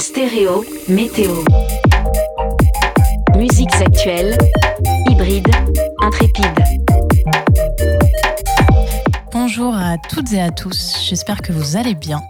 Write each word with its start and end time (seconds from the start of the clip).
Stéréo, 0.00 0.64
météo. 0.88 1.44
Musiques 3.36 3.74
actuelles, 3.74 4.38
hybrides, 5.10 5.50
intrépides. 6.00 6.44
Bonjour 9.32 9.74
à 9.74 9.96
toutes 9.98 10.32
et 10.32 10.40
à 10.40 10.50
tous, 10.50 10.96
j'espère 11.02 11.42
que 11.42 11.52
vous 11.52 11.76
allez 11.76 11.94
bien. 11.94 12.20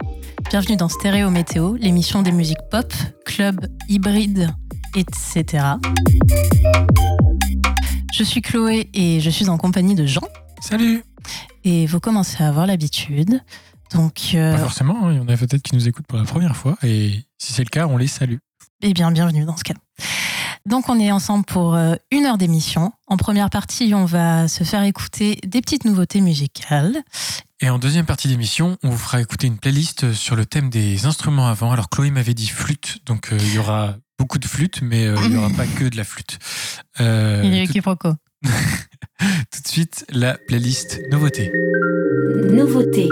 Bienvenue 0.49 0.77
dans 0.77 0.89
Stéréo 0.89 1.29
Météo, 1.29 1.75
l'émission 1.75 2.21
des 2.21 2.31
musiques 2.31 2.57
pop, 2.71 2.91
club, 3.25 3.67
hybride, 3.87 4.49
etc. 4.95 5.63
Je 8.13 8.23
suis 8.23 8.41
Chloé 8.41 8.89
et 8.93 9.19
je 9.19 9.29
suis 9.29 9.49
en 9.49 9.57
compagnie 9.57 9.95
de 9.95 10.05
Jean. 10.05 10.27
Salut 10.61 11.03
Et 11.63 11.85
vous 11.85 11.99
commencez 11.99 12.43
à 12.43 12.47
avoir 12.47 12.65
l'habitude. 12.65 13.41
Donc, 13.93 14.31
euh, 14.33 14.53
Pas 14.53 14.59
forcément, 14.59 15.07
hein, 15.07 15.11
il 15.13 15.17
y 15.17 15.19
en 15.19 15.27
a 15.27 15.37
peut-être 15.37 15.61
qui 15.61 15.75
nous 15.75 15.87
écoutent 15.87 16.07
pour 16.07 16.17
la 16.17 16.25
première 16.25 16.55
fois, 16.55 16.77
et 16.83 17.23
si 17.37 17.53
c'est 17.53 17.63
le 17.63 17.69
cas, 17.69 17.87
on 17.87 17.97
les 17.97 18.07
salue. 18.07 18.37
eh 18.81 18.93
bien, 18.93 19.11
bienvenue 19.11 19.45
dans 19.45 19.57
ce 19.57 19.63
cas. 19.63 19.73
Donc, 20.65 20.89
on 20.89 20.99
est 20.99 21.11
ensemble 21.11 21.45
pour 21.45 21.73
euh, 21.75 21.95
une 22.11 22.25
heure 22.25 22.37
d'émission. 22.37 22.91
En 23.07 23.17
première 23.17 23.49
partie, 23.49 23.93
on 23.95 24.05
va 24.05 24.47
se 24.47 24.63
faire 24.63 24.83
écouter 24.83 25.39
des 25.45 25.61
petites 25.61 25.85
nouveautés 25.85 26.21
musicales. 26.21 27.01
Et 27.61 27.69
en 27.69 27.77
deuxième 27.77 28.05
partie 28.05 28.29
d'émission, 28.29 28.77
on 28.83 28.89
vous 28.89 28.97
fera 28.97 29.19
écouter 29.19 29.47
une 29.47 29.57
playlist 29.57 30.13
sur 30.13 30.35
le 30.37 30.45
thème 30.45 30.69
des 30.69 31.05
instruments 31.05 31.47
avant. 31.47 31.71
Alors 31.71 31.89
Chloé 31.89 32.09
m'avait 32.09 32.33
dit 32.33 32.47
flûte, 32.47 32.99
donc 33.05 33.33
euh, 33.33 33.37
il 33.37 33.53
y 33.55 33.57
aura 33.57 33.95
beaucoup 34.17 34.37
de 34.37 34.45
flûte, 34.45 34.81
mais 34.81 35.05
euh, 35.05 35.17
il 35.23 35.31
n'y 35.31 35.35
aura 35.35 35.49
pas 35.49 35.65
que 35.65 35.83
de 35.83 35.97
la 35.97 36.05
flûte. 36.05 36.39
Euh, 37.01 37.41
Il 37.43 37.53
y 37.53 37.59
a 37.59 37.65
tout, 37.65 37.73
quiproquo. 37.73 38.13
tout 38.43 39.61
de 39.61 39.67
suite, 39.67 40.05
la 40.09 40.37
playlist 40.37 41.01
nouveauté. 41.11 41.51
Nouveauté. 42.49 43.09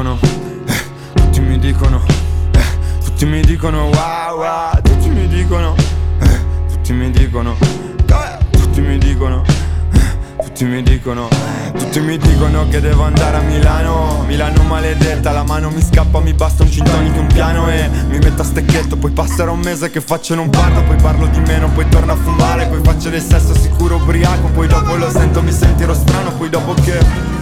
Dicono, 0.00 0.18
eh, 0.64 0.82
tutti 1.12 1.40
mi 1.40 1.58
dicono, 1.58 2.02
eh, 2.52 3.04
tutti 3.04 3.26
mi 3.26 3.40
dicono 3.42 3.84
wow 3.84 4.38
wow, 4.38 4.80
tutti 4.82 5.10
mi 5.10 5.28
dicono, 5.28 5.74
eh, 6.20 6.40
tutti 6.68 6.92
mi 6.94 7.10
dicono, 7.10 7.54
eh, 7.60 8.38
tutti 8.50 8.80
mi 8.80 8.96
dicono, 8.96 9.42
eh, 9.92 10.42
tutti 10.42 10.64
mi 10.64 10.82
dicono, 10.82 11.28
tutti 11.76 12.00
mi 12.00 12.16
dicono 12.16 12.66
che 12.68 12.80
devo 12.80 13.02
andare 13.02 13.36
a 13.36 13.40
Milano, 13.40 14.24
Milano 14.26 14.62
maledetta, 14.62 15.32
la 15.32 15.42
mano 15.42 15.68
mi 15.68 15.82
scappa, 15.82 16.20
mi 16.20 16.32
basta 16.32 16.62
un 16.62 16.70
cintonico 16.70 17.20
un 17.20 17.26
piano 17.26 17.68
e 17.68 17.90
mi 18.08 18.18
metto 18.18 18.40
a 18.40 18.44
stecchetto, 18.46 18.96
poi 18.96 19.10
passerà 19.10 19.50
un 19.50 19.60
mese 19.60 19.90
che 19.90 20.00
faccio 20.00 20.34
non 20.34 20.48
parlo, 20.48 20.82
poi 20.82 20.96
parlo 20.96 21.26
di 21.26 21.40
meno, 21.40 21.68
poi 21.68 21.86
torno 21.90 22.12
a 22.12 22.16
fumare, 22.16 22.68
poi 22.68 22.80
faccio 22.82 23.10
del 23.10 23.20
sesso 23.20 23.54
sicuro 23.54 23.96
ubriaco, 23.96 24.48
poi 24.48 24.66
dopo 24.66 24.94
lo 24.94 25.10
sento, 25.10 25.42
mi 25.42 25.52
sentirò 25.52 25.92
strano, 25.92 26.32
poi 26.32 26.48
dopo 26.48 26.72
che... 26.72 27.39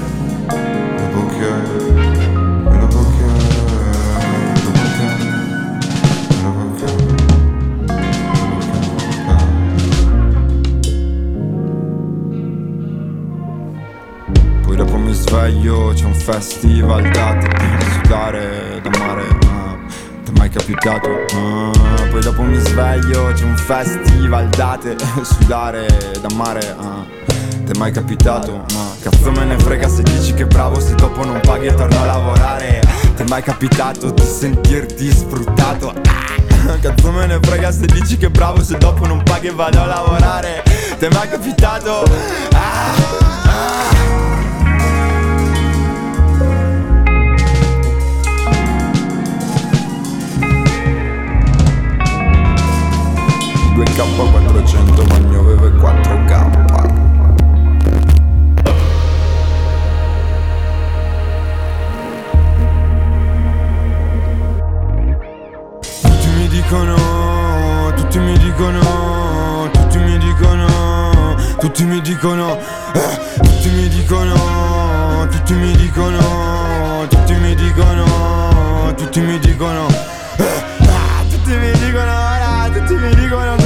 festival 16.32 17.08
date 17.10 17.48
di 17.48 17.84
sudare 17.94 18.80
da 18.82 18.90
mare. 18.98 19.22
ah, 19.46 19.76
T'è 20.22 20.30
mai 20.36 20.50
capitato? 20.50 21.08
Ah, 21.34 21.70
poi 22.10 22.20
dopo 22.20 22.42
mi 22.42 22.58
sveglio, 22.58 23.32
c'è 23.32 23.44
un 23.44 23.56
festival 23.56 24.46
date 24.48 24.94
sudare 25.24 25.86
da 26.20 26.28
mare. 26.34 26.76
ah, 26.78 27.02
T'è 27.64 27.72
mai 27.78 27.92
capitato? 27.92 28.64
Ma 28.74 28.90
cazzo 29.00 29.30
me 29.30 29.44
ne 29.46 29.58
frega 29.58 29.88
se 29.88 30.02
dici 30.02 30.34
che 30.34 30.44
bravo 30.44 30.78
se 30.80 30.94
dopo 30.96 31.24
non 31.24 31.40
paghi 31.40 31.66
e 31.68 31.74
torno 31.74 31.98
a 32.02 32.04
lavorare. 32.04 32.80
T'è 33.16 33.24
mai 33.26 33.42
capitato 33.42 34.10
di 34.10 34.22
sentirti 34.22 35.10
sfruttato? 35.10 35.94
Ah, 35.94 36.76
Cazzo 36.82 37.10
me 37.10 37.24
ne 37.26 37.38
frega 37.40 37.70
se 37.72 37.86
dici 37.86 38.18
che 38.18 38.28
bravo 38.28 38.62
se 38.62 38.76
dopo 38.76 39.06
non 39.06 39.22
paghi 39.22 39.46
e 39.46 39.52
vado 39.52 39.80
a 39.80 39.86
lavorare. 39.86 40.62
T'è 40.98 41.08
mai 41.10 41.28
capitato? 41.28 42.02
Ah, 42.52 43.47
ah. 53.78 53.84
Due 53.84 53.84
K400 53.84 55.06
ma 55.08 55.18
ne 55.18 55.36
avevo 55.36 55.68
4K 55.68 56.66
Tutti 66.02 66.28
mi 66.34 66.48
dicono, 66.48 67.92
tutti 67.94 68.18
mi 68.18 68.36
dicono, 68.38 69.70
tutti 69.72 69.98
mi 69.98 70.18
dicono, 70.18 71.36
tutti 71.58 71.84
mi 71.84 72.00
dicono, 72.00 72.58
eh, 72.94 73.18
tutti 73.40 73.68
mi 73.70 73.88
dicono, 73.88 75.26
tutti 75.30 75.54
mi 75.54 75.76
dicono, 75.76 77.06
tutti 77.08 77.34
mi 77.34 77.54
dicono, 77.54 78.94
tutti 78.96 79.20
mi 79.20 79.38
dicono, 79.38 79.86
eh, 80.36 80.64
ah, 80.80 81.24
tutti 81.30 81.54
mi 81.54 81.70
dicono, 81.70 82.70
tutti 82.72 82.94
mi 82.94 83.14
dicono 83.14 83.57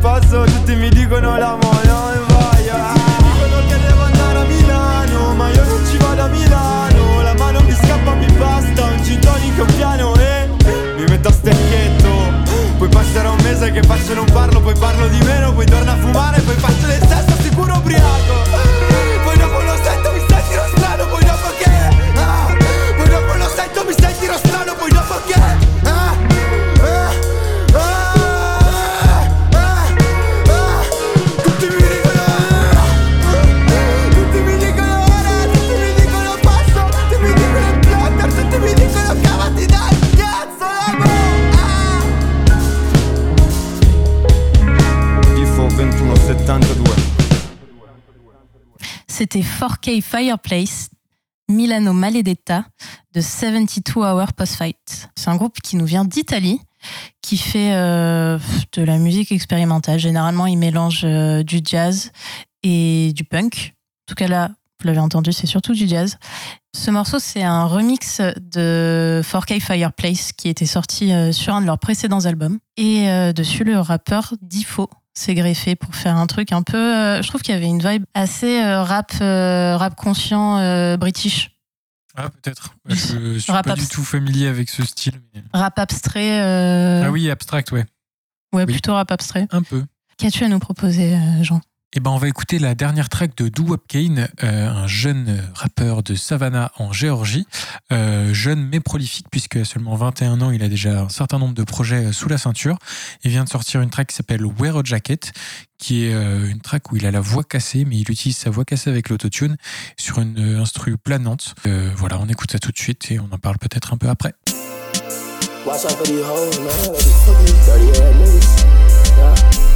posso, 0.00 0.44
tutti 0.44 0.74
mi 0.74 0.88
dicono 0.88 1.36
l'amo, 1.36 1.70
non 1.84 2.24
voglio, 2.26 2.74
ah, 2.74 2.94
dicono 3.22 3.66
che 3.68 3.78
devo 3.86 4.02
andare 4.02 4.38
a 4.38 4.44
Milano, 4.44 5.34
ma 5.34 5.50
io 5.50 5.64
non 5.64 5.86
ci 5.86 5.96
vado 5.98 6.22
a 6.22 6.26
Milano, 6.26 7.22
la 7.22 7.34
mano 7.34 7.60
mi 7.60 7.72
scappa, 7.72 8.14
mi 8.14 8.26
basta, 8.32 8.84
un 8.84 9.02
gin 9.02 9.20
tonic 9.20 9.58
e 9.58 9.60
un 9.60 9.74
piano 9.76 10.14
e 10.16 10.48
mi 10.96 11.04
metto 11.04 11.28
a 11.28 11.32
stecchetto, 11.32 12.08
poi 12.78 12.88
passerà 12.88 13.30
un 13.30 13.40
mese 13.42 13.70
che 13.72 13.82
faccio 13.82 14.12
e 14.12 14.14
non 14.14 14.26
parlo, 14.32 14.60
poi 14.60 14.74
parlo 14.78 15.06
di 15.08 15.20
meno, 15.22 15.52
poi 15.52 15.66
torno 15.66 15.90
a 15.90 15.96
fumare, 15.96 16.40
poi 16.40 16.54
faccio 16.56 16.86
del 16.86 17.06
sesso 17.06 17.42
sicuro 17.42 17.74
ubriaco, 17.74 18.49
C'était 49.32 49.46
4K 49.46 50.02
Fireplace, 50.02 50.88
Milano 51.48 51.92
Maledetta 51.92 52.64
de 53.14 53.20
72 53.20 54.04
Hour 54.04 54.32
Post 54.32 54.56
Fight. 54.56 55.08
C'est 55.14 55.28
un 55.28 55.36
groupe 55.36 55.60
qui 55.60 55.76
nous 55.76 55.84
vient 55.84 56.04
d'Italie, 56.04 56.60
qui 57.22 57.36
fait 57.36 57.74
euh, 57.74 58.40
de 58.72 58.82
la 58.82 58.98
musique 58.98 59.30
expérimentale. 59.30 60.00
Généralement, 60.00 60.46
il 60.46 60.56
mélange 60.56 61.02
euh, 61.04 61.44
du 61.44 61.60
jazz 61.64 62.10
et 62.64 63.12
du 63.14 63.22
punk. 63.22 63.74
En 63.76 64.06
tout 64.08 64.14
cas, 64.16 64.26
là, 64.26 64.50
vous 64.80 64.86
l'avez 64.86 64.98
entendu, 64.98 65.32
c'est 65.32 65.46
surtout 65.46 65.74
du 65.74 65.86
jazz. 65.86 66.16
Ce 66.74 66.90
morceau, 66.90 67.18
c'est 67.18 67.42
un 67.42 67.66
remix 67.66 68.20
de 68.20 69.20
4K 69.22 69.60
Fireplace 69.60 70.32
qui 70.32 70.48
était 70.48 70.66
sorti 70.66 71.12
euh, 71.12 71.30
sur 71.30 71.54
un 71.54 71.60
de 71.60 71.66
leurs 71.66 71.78
précédents 71.78 72.24
albums. 72.24 72.58
Et 72.76 73.08
euh, 73.08 73.32
dessus, 73.32 73.62
le 73.62 73.78
rappeur 73.78 74.34
Difo 74.40 74.88
s'est 75.14 75.34
greffé 75.34 75.76
pour 75.76 75.94
faire 75.94 76.16
un 76.16 76.26
truc 76.26 76.52
un 76.52 76.62
peu. 76.62 76.76
euh, 76.76 77.22
je 77.22 77.28
trouve 77.28 77.42
qu'il 77.42 77.54
y 77.54 77.56
avait 77.56 77.66
une 77.66 77.82
vibe 77.86 78.04
assez 78.14 78.62
euh, 78.62 78.82
rap, 78.82 79.12
euh, 79.20 79.76
rap 79.76 79.94
conscient 79.96 80.56
british. 80.96 81.50
Ah, 82.16 82.28
peut-être. 82.28 82.74
Je, 82.88 83.34
je 83.34 83.38
suis 83.38 83.52
Rap 83.52 83.64
pas 83.66 83.74
du 83.76 83.86
tout 83.86 84.02
familier 84.02 84.48
avec 84.48 84.68
ce 84.68 84.84
style. 84.84 85.20
mais- 85.32 85.42
Rap 85.54 85.78
abstrait. 85.78 86.40
Ah 87.04 87.10
oui, 87.10 87.30
abstract, 87.30 87.70
ouais. 87.72 87.84
Ouais, 88.52 88.64
oui. 88.66 88.72
plutôt 88.72 88.94
rap 88.94 89.10
abstrait. 89.12 89.46
Un 89.52 89.62
peu. 89.62 89.84
Qu'as-tu 90.18 90.42
à 90.44 90.48
nous 90.48 90.58
proposer, 90.58 91.16
Jean? 91.42 91.60
Eh 91.92 92.00
ben, 92.00 92.10
on 92.10 92.18
va 92.18 92.28
écouter 92.28 92.60
la 92.60 92.76
dernière 92.76 93.08
track 93.08 93.36
de 93.36 93.48
Doo 93.48 93.64
Wop 93.64 93.82
Kane, 93.88 94.28
euh, 94.44 94.68
un 94.68 94.86
jeune 94.86 95.42
rappeur 95.54 96.04
de 96.04 96.14
Savannah 96.14 96.70
en 96.78 96.92
Géorgie, 96.92 97.46
euh, 97.92 98.32
jeune 98.32 98.64
mais 98.64 98.78
prolifique 98.78 99.26
puisque 99.28 99.56
à 99.56 99.64
seulement 99.64 99.96
21 99.96 100.40
ans, 100.40 100.52
il 100.52 100.62
a 100.62 100.68
déjà 100.68 101.02
un 101.02 101.08
certain 101.08 101.38
nombre 101.40 101.54
de 101.54 101.64
projets 101.64 102.12
sous 102.12 102.28
la 102.28 102.38
ceinture. 102.38 102.78
Il 103.24 103.32
vient 103.32 103.42
de 103.42 103.48
sortir 103.48 103.80
une 103.80 103.90
track 103.90 104.08
qui 104.08 104.14
s'appelle 104.14 104.44
Wear 104.46 104.76
a 104.76 104.82
Jacket, 104.84 105.32
qui 105.80 106.04
est 106.04 106.14
euh, 106.14 106.48
une 106.48 106.60
track 106.60 106.92
où 106.92 106.96
il 106.96 107.06
a 107.06 107.10
la 107.10 107.20
voix 107.20 107.42
cassée, 107.42 107.84
mais 107.84 107.96
il 107.96 108.08
utilise 108.10 108.36
sa 108.36 108.50
voix 108.50 108.64
cassée 108.64 108.90
avec 108.90 109.08
l'autotune 109.08 109.56
sur 109.96 110.20
une 110.20 110.38
euh, 110.38 110.60
instru 110.60 110.96
planante. 110.96 111.54
Euh, 111.66 111.90
voilà, 111.96 112.20
on 112.20 112.28
écoute 112.28 112.52
ça 112.52 112.58
tout 112.58 112.70
de 112.70 112.78
suite 112.78 113.10
et 113.10 113.18
on 113.18 113.28
en 113.32 113.38
parle 113.38 113.58
peut-être 113.58 113.92
un 113.92 113.96
peu 113.96 114.08
après. 114.08 114.34
Watch. 115.66 115.86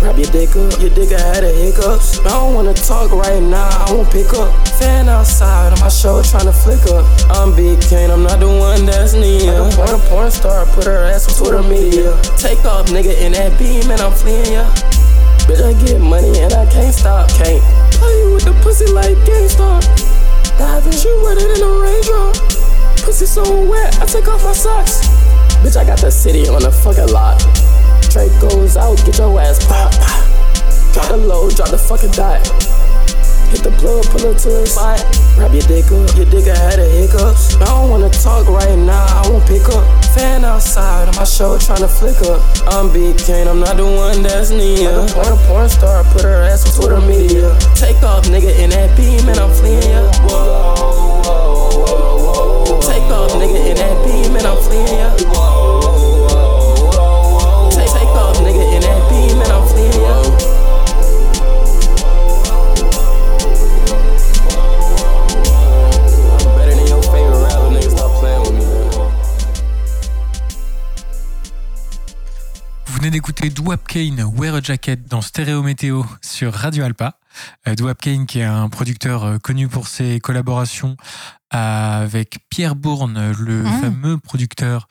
Wrap 0.02 0.16
your 0.18 0.30
dick 0.32 0.56
up, 0.56 0.80
your 0.80 0.90
dick 0.90 1.10
had 1.10 1.44
a 1.44 1.52
hiccups. 1.52 2.20
I 2.20 2.28
don't 2.30 2.54
wanna 2.54 2.74
talk 2.74 3.10
right 3.12 3.42
now, 3.42 3.68
I 3.68 3.92
won't 3.92 4.10
pick 4.10 4.32
up. 4.34 4.52
Fan 4.78 5.08
outside 5.08 5.72
on 5.72 5.80
my 5.80 5.88
show 5.88 6.22
trying 6.22 6.46
to 6.46 6.52
flick 6.52 6.82
up. 6.90 7.04
I'm 7.30 7.54
Big 7.54 7.80
Kane, 7.80 8.10
I'm 8.10 8.22
not 8.22 8.40
the 8.40 8.48
one 8.48 8.86
that's 8.86 9.14
near. 9.14 9.60
Like 9.60 9.72
a 9.72 9.76
porn, 9.76 9.90
a 9.90 9.98
porn 10.08 10.30
star, 10.30 10.66
put 10.66 10.84
her 10.84 11.04
ass 11.04 11.28
on 11.28 11.34
Twitter 11.38 11.62
media. 11.62 12.20
Take 12.36 12.64
off, 12.64 12.86
nigga, 12.86 13.16
in 13.20 13.32
that 13.32 13.58
beam, 13.58 13.90
and 13.90 14.00
I'm 14.00 14.12
fleeing 14.12 14.52
ya. 14.52 14.70
Bitch, 15.44 15.60
I 15.60 15.72
get 15.84 16.00
money 16.00 16.40
and 16.40 16.52
I 16.54 16.64
can't 16.72 16.94
stop. 16.94 17.28
Can't 17.28 17.62
play 17.92 18.32
with 18.32 18.44
the 18.44 18.52
pussy 18.62 18.86
like 18.86 19.16
GameStop. 19.28 19.84
Diving, 20.56 20.92
she 20.92 21.12
wetter 21.22 21.46
than 21.52 21.62
a 21.62 21.70
raindrop. 21.80 22.36
Pussy 23.04 23.26
so 23.26 23.44
wet, 23.68 24.00
I 24.00 24.06
take 24.06 24.26
off 24.26 24.42
my 24.42 24.52
socks. 24.52 25.06
Bitch, 25.60 25.76
I 25.76 25.84
got 25.84 25.98
the 25.98 26.10
city 26.10 26.48
on 26.48 26.62
the 26.62 26.72
fucking 26.72 27.12
lock. 27.12 27.40
Drake 28.14 28.30
goes 28.38 28.76
out, 28.76 28.94
get 29.04 29.18
your 29.18 29.40
ass 29.40 29.58
pop. 29.66 29.90
Drop 30.94 31.08
the 31.10 31.16
low, 31.16 31.50
drop 31.50 31.70
the 31.70 31.76
fucking 31.76 32.12
dot. 32.12 32.46
Hit 33.50 33.66
the 33.66 33.74
plug, 33.74 34.06
pull 34.06 34.30
up 34.30 34.38
to 34.38 34.54
the 34.54 34.66
spot. 34.70 35.02
Wrap 35.34 35.50
your 35.50 35.66
dick 35.66 35.90
up, 35.90 36.14
your 36.14 36.30
dick 36.30 36.46
had 36.46 36.78
a 36.78 36.86
hiccups. 36.86 37.58
I 37.58 37.66
don't 37.66 37.90
wanna 37.90 38.08
talk 38.10 38.46
right 38.46 38.78
now, 38.78 39.02
I 39.02 39.26
won't 39.26 39.42
pick 39.50 39.66
up. 39.66 39.82
Fan 40.14 40.44
outside 40.44 41.08
on 41.08 41.16
my 41.16 41.24
show 41.24 41.58
tryna 41.58 41.90
flick 41.90 42.22
up. 42.30 42.38
I'm 42.70 42.92
Big 42.94 43.18
Kane, 43.18 43.48
I'm 43.48 43.58
not 43.58 43.82
the 43.82 43.84
one 43.84 44.22
that's 44.22 44.50
near. 44.50 44.94
Like 44.94 45.10
a 45.10 45.10
porn, 45.10 45.34
a 45.34 45.36
porn 45.50 45.68
star, 45.68 46.04
put 46.14 46.22
her 46.22 46.46
ass 46.46 46.62
on 46.70 46.86
Twitter 46.86 47.02
media. 47.02 47.50
Take 47.74 47.98
off, 48.06 48.30
nigga, 48.30 48.54
in 48.62 48.70
that 48.70 48.94
beam, 48.94 49.26
and 49.26 49.42
I'm 49.42 49.50
fleeing 49.50 49.90
ya. 49.90 50.06
Whoa, 50.22 50.38
whoa, 51.18 51.82
whoa, 51.82 52.70
whoa. 52.70 52.78
Take 52.78 53.10
off, 53.10 53.34
nigga, 53.34 53.58
in 53.58 53.74
that 53.74 53.96
beam, 54.06 54.38
and 54.38 54.46
I'm 54.46 54.62
fleeing 54.62 55.02
ya. 55.02 55.10
Take, 55.18 56.13
Vous 72.86 72.96
venez 72.96 73.10
d'écouter 73.10 73.50
Dwap 73.50 73.86
Kane, 73.86 74.22
Wear 74.36 74.54
a 74.54 74.60
Jacket 74.60 75.08
dans 75.08 75.20
Stéréo 75.20 75.62
Météo 75.62 76.04
sur 76.22 76.52
Radio 76.52 76.84
Alpa. 76.84 77.18
Euh, 77.68 77.74
Dwap 77.74 78.00
Kane 78.00 78.26
qui 78.26 78.38
est 78.40 78.44
un 78.44 78.68
producteur 78.68 79.24
euh, 79.24 79.38
connu 79.38 79.68
pour 79.68 79.88
ses 79.88 80.20
collaborations 80.20 80.96
avec 81.50 82.38
Pierre 82.50 82.74
Bourne, 82.74 83.32
le 83.38 83.62
Mm. 83.62 83.80
fameux 83.80 84.18
producteur 84.18 84.88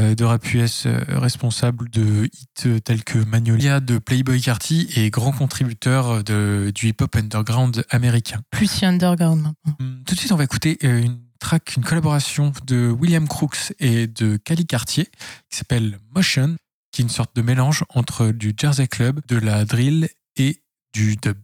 euh, 0.00 0.14
de 0.14 0.24
rap 0.24 0.44
US 0.54 0.86
responsable 1.08 1.90
de 1.90 2.24
hits 2.32 2.80
tels 2.82 3.04
que 3.04 3.18
Magnolia 3.18 3.80
de 3.80 3.98
Playboy 3.98 4.40
Carty 4.40 4.88
et 4.96 5.10
grand 5.10 5.32
contributeur 5.32 6.24
de, 6.24 6.72
du 6.74 6.88
hip-hop 6.88 7.14
underground 7.16 7.84
américain. 7.90 8.40
Plus 8.50 8.70
si 8.70 8.86
underground 8.86 9.42
maintenant. 9.42 9.76
Hum, 9.80 10.02
Tout 10.06 10.14
de 10.14 10.18
suite, 10.20 10.32
on 10.32 10.36
va 10.36 10.44
écouter 10.44 10.78
une 10.80 11.18
track, 11.38 11.74
une 11.76 11.84
collaboration 11.84 12.52
de 12.66 12.88
William 12.88 13.28
Crooks 13.28 13.74
et 13.78 14.06
de 14.06 14.36
Cali 14.38 14.66
Cartier 14.66 15.04
qui 15.50 15.58
s'appelle 15.58 15.98
Motion, 16.14 16.56
qui 16.92 17.02
est 17.02 17.04
une 17.04 17.10
sorte 17.10 17.36
de 17.36 17.42
mélange 17.42 17.84
entre 17.94 18.28
du 18.28 18.54
Jersey 18.58 18.86
Club, 18.88 19.20
de 19.28 19.36
la 19.36 19.66
drill 19.66 20.08
et 20.36 20.62
du 20.94 21.16
dub. 21.16 21.36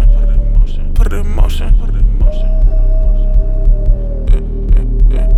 motion, 0.00 0.06
put 0.10 0.26
it 0.26 0.32
in 0.32 0.54
motion, 0.54 0.94
put 0.94 1.06
it 1.06 1.14
in 1.14 1.34
motion, 1.34 1.78
put 1.78 1.88
it 1.88 1.96
in 1.96 2.18
motion. 2.18 2.50
Eh, 4.28 5.16
eh, 5.16 5.20
eh, 5.20 5.28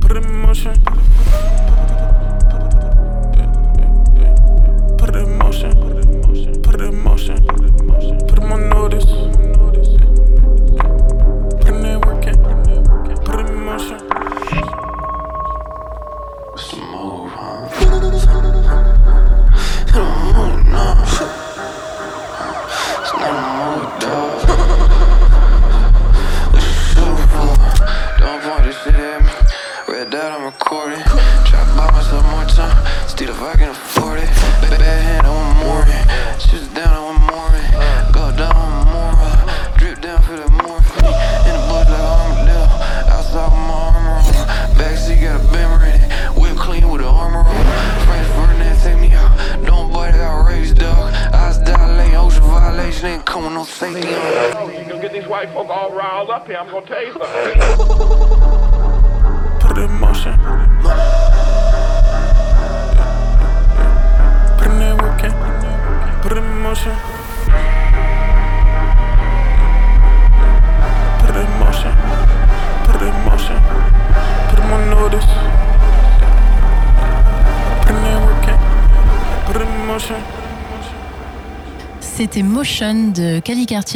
put 0.00 0.10
it 0.12 0.16
in 0.24 0.32
motion. 0.42 0.74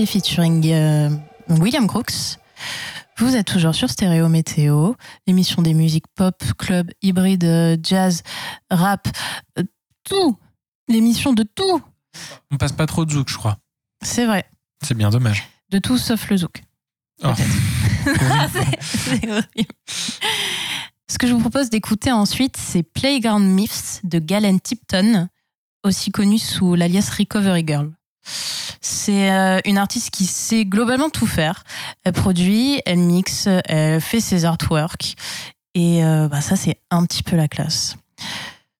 Featuring 0.00 0.66
euh, 0.72 1.10
William 1.48 1.86
Crooks. 1.86 2.38
Vous 3.18 3.36
êtes 3.36 3.46
toujours 3.46 3.74
sur 3.74 3.90
Stéréo 3.90 4.28
Météo, 4.28 4.94
l'émission 5.26 5.60
des 5.62 5.74
musiques 5.74 6.06
pop, 6.14 6.42
club, 6.58 6.90
hybride, 7.02 7.78
jazz, 7.82 8.22
rap, 8.70 9.06
euh, 9.58 9.62
tout. 10.04 10.38
L'émission 10.88 11.32
de 11.32 11.42
tout. 11.42 11.82
On 12.50 12.56
passe 12.56 12.72
pas 12.72 12.86
trop 12.86 13.04
de 13.04 13.12
zouk, 13.12 13.28
je 13.28 13.36
crois. 13.36 13.58
C'est 14.02 14.26
vrai. 14.26 14.44
C'est 14.82 14.94
bien 14.94 15.10
dommage. 15.10 15.48
De 15.70 15.78
tout 15.78 15.98
sauf 15.98 16.28
le 16.30 16.38
zouk. 16.38 16.62
Oh. 17.22 17.32
C'est- 18.80 19.30
horrible. 19.30 19.74
Ce 21.08 21.18
que 21.18 21.26
je 21.26 21.34
vous 21.34 21.40
propose 21.40 21.68
d'écouter 21.70 22.10
ensuite, 22.10 22.56
c'est 22.56 22.82
Playground 22.82 23.46
Myths 23.46 24.00
de 24.02 24.18
Galen 24.18 24.58
Tipton, 24.60 25.28
aussi 25.84 26.10
connue 26.10 26.38
sous 26.38 26.74
l'alias 26.74 27.10
Recovery 27.16 27.64
Girl. 27.66 27.92
C'est 28.82 29.30
euh, 29.30 29.60
une 29.64 29.78
artiste 29.78 30.10
qui 30.10 30.26
sait 30.26 30.64
globalement 30.64 31.08
tout 31.08 31.26
faire. 31.26 31.64
Elle 32.04 32.12
produit, 32.12 32.82
elle 32.84 32.98
mixe, 32.98 33.48
elle 33.66 34.00
fait 34.00 34.20
ses 34.20 34.44
artworks. 34.44 35.14
Et 35.74 36.04
euh, 36.04 36.28
bah, 36.28 36.40
ça, 36.40 36.56
c'est 36.56 36.78
un 36.90 37.06
petit 37.06 37.22
peu 37.22 37.36
la 37.36 37.48
classe. 37.48 37.96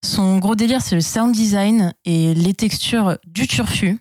Son 0.04 0.38
gros 0.38 0.56
délire, 0.56 0.82
c'est 0.82 0.96
le 0.96 1.00
sound 1.00 1.32
design 1.32 1.94
et 2.04 2.34
les 2.34 2.54
textures 2.54 3.16
du 3.24 3.46
turfu. 3.46 4.00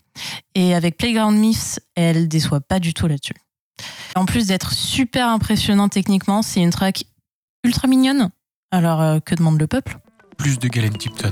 Et 0.55 0.73
avec 0.73 0.97
Playground 0.97 1.37
Myths, 1.37 1.79
elle 1.95 2.27
déçoit 2.27 2.61
pas 2.61 2.79
du 2.79 2.93
tout 2.93 3.07
là-dessus. 3.07 3.35
En 4.15 4.25
plus 4.25 4.47
d'être 4.47 4.73
super 4.73 5.27
impressionnant 5.29 5.87
techniquement, 5.87 6.41
c'est 6.41 6.61
une 6.61 6.71
track 6.71 7.05
ultra 7.63 7.87
mignonne. 7.87 8.29
Alors, 8.71 9.01
euh, 9.01 9.19
que 9.19 9.35
demande 9.35 9.59
le 9.59 9.67
peuple? 9.67 9.99
Plus 10.37 10.57
de 10.57 10.67
Galen 10.67 10.97
Tipton. 10.97 11.29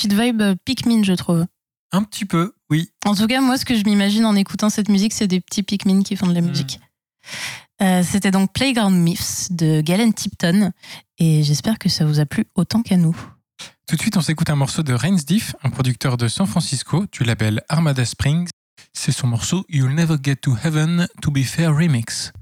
Petite 0.00 0.18
vibe 0.18 0.40
euh, 0.40 0.54
Pikmin, 0.64 1.02
je 1.02 1.12
trouve. 1.12 1.46
Un 1.92 2.02
petit 2.02 2.24
peu, 2.24 2.54
oui. 2.70 2.90
En 3.04 3.14
tout 3.14 3.26
cas, 3.26 3.40
moi, 3.40 3.58
ce 3.58 3.64
que 3.64 3.74
je 3.74 3.84
m'imagine 3.84 4.24
en 4.24 4.34
écoutant 4.34 4.70
cette 4.70 4.88
musique, 4.88 5.12
c'est 5.12 5.26
des 5.26 5.40
petits 5.40 5.62
Pikmin 5.62 6.02
qui 6.02 6.16
font 6.16 6.26
de 6.26 6.32
la 6.32 6.40
musique. 6.40 6.80
Euh, 7.82 8.02
C'était 8.02 8.30
donc 8.30 8.52
Playground 8.52 8.96
Myths 8.96 9.48
de 9.50 9.80
Galen 9.80 10.14
Tipton. 10.14 10.72
Et 11.18 11.42
j'espère 11.42 11.78
que 11.78 11.88
ça 11.88 12.06
vous 12.06 12.20
a 12.20 12.26
plu 12.26 12.46
autant 12.54 12.82
qu'à 12.82 12.96
nous. 12.96 13.16
Tout 13.86 13.96
de 13.96 14.00
suite, 14.00 14.16
on 14.16 14.22
s'écoute 14.22 14.48
un 14.48 14.56
morceau 14.56 14.82
de 14.82 14.94
Reigns 14.94 15.24
Diff, 15.26 15.54
un 15.62 15.70
producteur 15.70 16.16
de 16.16 16.28
San 16.28 16.46
Francisco 16.46 17.04
du 17.12 17.24
label 17.24 17.62
Armada 17.68 18.04
Springs. 18.04 18.48
C'est 18.94 19.12
son 19.12 19.26
morceau 19.26 19.66
You'll 19.68 19.94
Never 19.94 20.16
Get 20.22 20.36
to 20.36 20.56
Heaven 20.64 21.08
to 21.20 21.30
Be 21.30 21.42
Fair 21.42 21.74
Remix. 21.76 22.32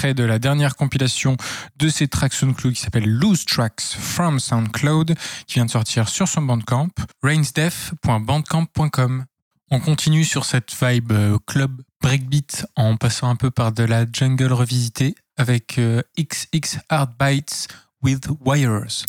De 0.00 0.24
la 0.24 0.38
dernière 0.38 0.76
compilation 0.76 1.36
de 1.76 1.88
ses 1.88 2.08
tracks 2.08 2.32
SoundCloud 2.32 2.74
qui 2.74 2.80
s'appelle 2.80 3.08
Loose 3.08 3.44
Tracks 3.44 3.82
from 3.82 4.40
SoundCloud, 4.40 5.14
qui 5.46 5.54
vient 5.54 5.66
de 5.66 5.70
sortir 5.70 6.08
sur 6.08 6.26
son 6.26 6.42
Bandcamp, 6.42 6.88
rainsdeath.bandcamp.com. 7.22 9.26
On 9.70 9.78
continue 9.78 10.24
sur 10.24 10.46
cette 10.46 10.74
vibe 10.82 11.12
euh, 11.12 11.36
club 11.46 11.82
breakbeat 12.00 12.66
en 12.76 12.96
passant 12.96 13.28
un 13.28 13.36
peu 13.36 13.50
par 13.50 13.72
de 13.72 13.84
la 13.84 14.06
jungle 14.10 14.52
revisitée 14.52 15.14
avec 15.36 15.78
euh, 15.78 16.00
XX 16.18 16.78
Hard 16.88 17.12
Bites 17.18 17.68
with 18.02 18.26
Wires. 18.44 19.04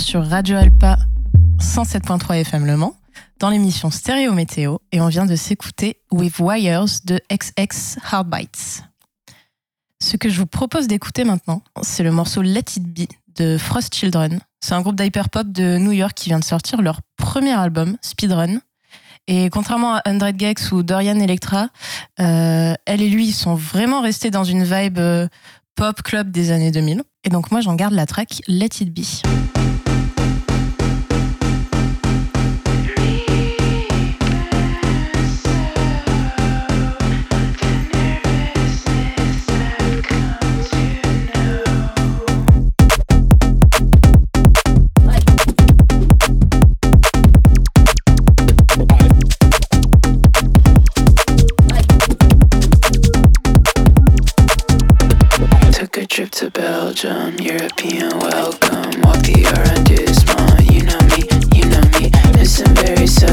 Sur 0.00 0.26
Radio 0.26 0.56
Alpa 0.56 0.98
107.3 1.60 2.36
FM 2.36 2.64
Le 2.64 2.76
Mans 2.76 2.96
dans 3.38 3.50
l'émission 3.50 3.90
Stéréo 3.90 4.32
Météo 4.32 4.78
et 4.92 5.00
on 5.00 5.08
vient 5.08 5.26
de 5.26 5.36
s'écouter 5.36 6.00
With 6.10 6.38
Wires 6.38 6.86
de 7.04 7.20
XX 7.30 7.98
Hardbites. 8.10 8.84
Ce 10.02 10.16
que 10.16 10.30
je 10.30 10.38
vous 10.38 10.46
propose 10.46 10.86
d'écouter 10.86 11.24
maintenant, 11.24 11.62
c'est 11.82 12.02
le 12.02 12.12
morceau 12.12 12.40
Let 12.40 12.64
It 12.76 12.82
Be 12.82 13.08
de 13.36 13.58
Frost 13.58 13.94
Children. 13.94 14.40
C'est 14.60 14.72
un 14.72 14.80
groupe 14.80 14.96
d'hyperpop 14.96 15.52
de 15.52 15.76
New 15.76 15.92
York 15.92 16.14
qui 16.14 16.30
vient 16.30 16.40
de 16.40 16.44
sortir 16.44 16.80
leur 16.80 17.00
premier 17.16 17.52
album, 17.52 17.96
Speedrun. 18.00 18.60
Et 19.26 19.50
contrairement 19.50 19.96
à 19.96 20.02
100 20.06 20.38
Gex 20.38 20.72
ou 20.72 20.82
Dorian 20.82 21.20
Electra, 21.20 21.68
euh, 22.20 22.74
elle 22.86 23.02
et 23.02 23.10
lui 23.10 23.32
sont 23.32 23.54
vraiment 23.54 24.00
restés 24.00 24.30
dans 24.30 24.44
une 24.44 24.64
vibe 24.64 24.98
euh, 24.98 25.28
pop 25.74 26.02
club 26.02 26.30
des 26.30 26.52
années 26.52 26.70
2000. 26.70 27.02
Et 27.24 27.28
donc 27.28 27.50
moi 27.50 27.60
j'en 27.60 27.74
garde 27.74 27.92
la 27.92 28.06
track 28.06 28.40
Let 28.48 28.80
It 28.80 28.94
Be. 28.94 29.49
Belgium, 57.02 57.34
European 57.38 58.10
welcome. 58.18 59.00
Walk 59.00 59.22
the 59.24 59.40
arrondissement, 59.56 60.70
you 60.70 60.82
know 60.84 61.00
me, 61.08 61.24
you 61.56 61.64
know 61.72 61.80
me. 61.96 62.10
Listen 62.38 62.74
very 62.74 63.06
seldom, 63.06 63.29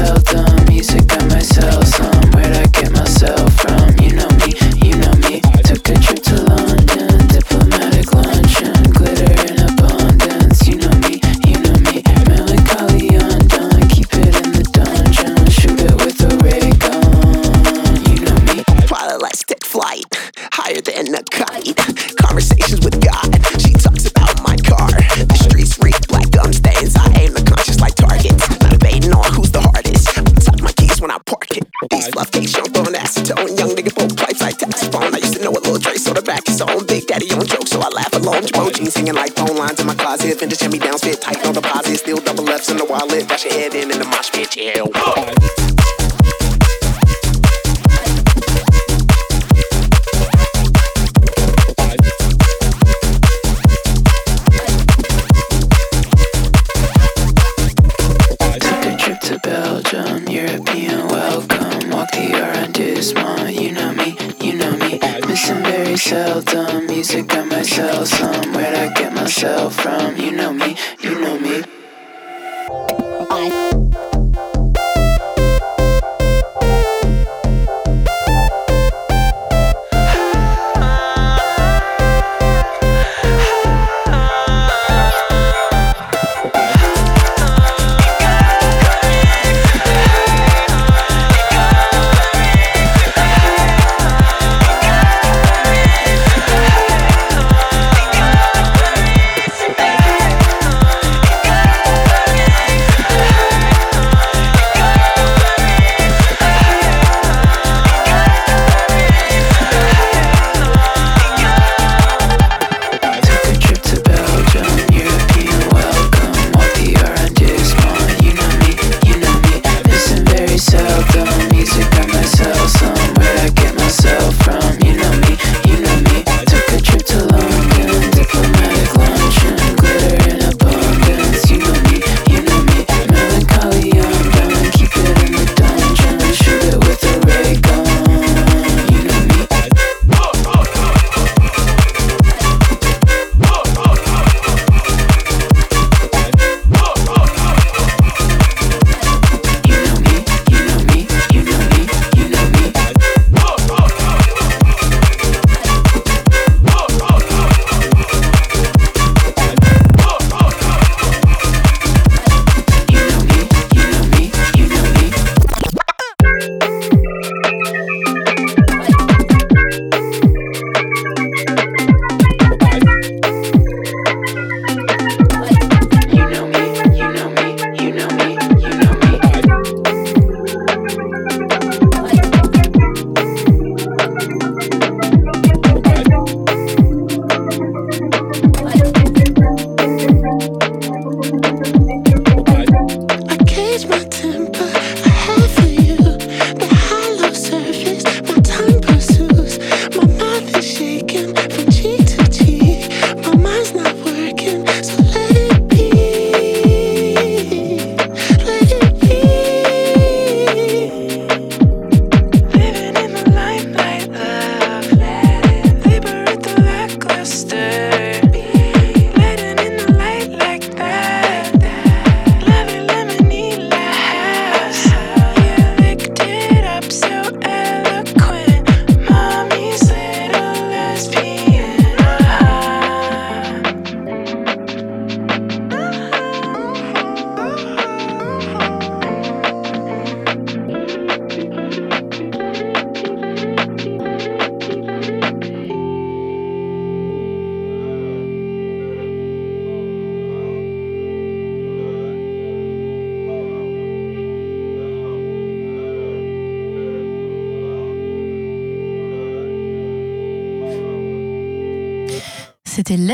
jeans 38.78 38.94
hanging 38.94 39.14
like 39.14 39.32
phone 39.34 39.56
lines 39.56 39.80
in 39.80 39.86
my 39.86 39.94
closet. 39.94 40.38
Vintage 40.38 40.60
hand 40.60 40.72
me 40.72 40.78
downs 40.78 41.02
fit 41.02 41.20
tight 41.20 41.44
on 41.46 41.54
deposit. 41.54 41.98
Still 41.98 42.18
double 42.18 42.44
lefts 42.44 42.70
in 42.70 42.76
the 42.76 42.84
wallet. 42.84 43.28
Dash 43.28 43.44
your 43.44 43.54
head 43.54 43.74
in 43.74 43.90
in 43.90 43.98
the 43.98 44.04
mosh 44.04 44.30
pit. 44.30 44.56
Yeah. 44.56 45.57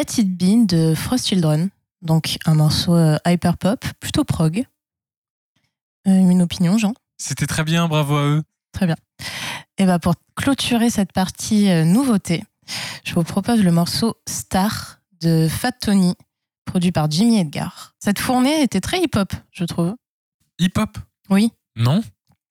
Let 0.05 0.21
It 0.21 0.37
Be 0.37 0.67
de 0.67 0.95
Frost 0.95 1.29
Children. 1.29 1.71
Donc 2.03 2.37
un 2.45 2.55
morceau 2.55 2.95
euh, 2.95 3.17
hyper 3.27 3.57
pop, 3.57 3.83
plutôt 4.01 4.23
prog. 4.25 4.67
Euh, 6.07 6.11
une 6.11 6.43
opinion, 6.43 6.77
Jean? 6.77 6.93
C'était 7.17 7.47
très 7.47 7.65
bien, 7.65 7.89
bravo 7.89 8.17
à 8.17 8.25
eux. 8.25 8.43
Très 8.73 8.85
bien. 8.85 8.97
Et 9.79 9.87
bah 9.87 9.99
pour 9.99 10.15
clôturer 10.37 10.91
cette 10.91 11.13
partie 11.13 11.71
euh, 11.71 11.85
nouveauté, 11.85 12.45
je 13.05 13.15
vous 13.15 13.23
propose 13.23 13.63
le 13.63 13.73
morceau 13.73 14.17
Star 14.29 14.99
de 15.23 15.49
Fat 15.49 15.73
Tony, 15.73 16.15
produit 16.67 16.93
par 16.93 17.11
Jimmy 17.11 17.39
Edgar. 17.39 17.95
Cette 17.99 18.19
fournée 18.19 18.63
était 18.63 18.83
très 18.83 19.01
hip-hop, 19.01 19.33
je 19.53 19.65
trouve. 19.65 19.95
Hip-hop? 20.59 20.99
Oui. 21.31 21.51
Non? 21.77 22.03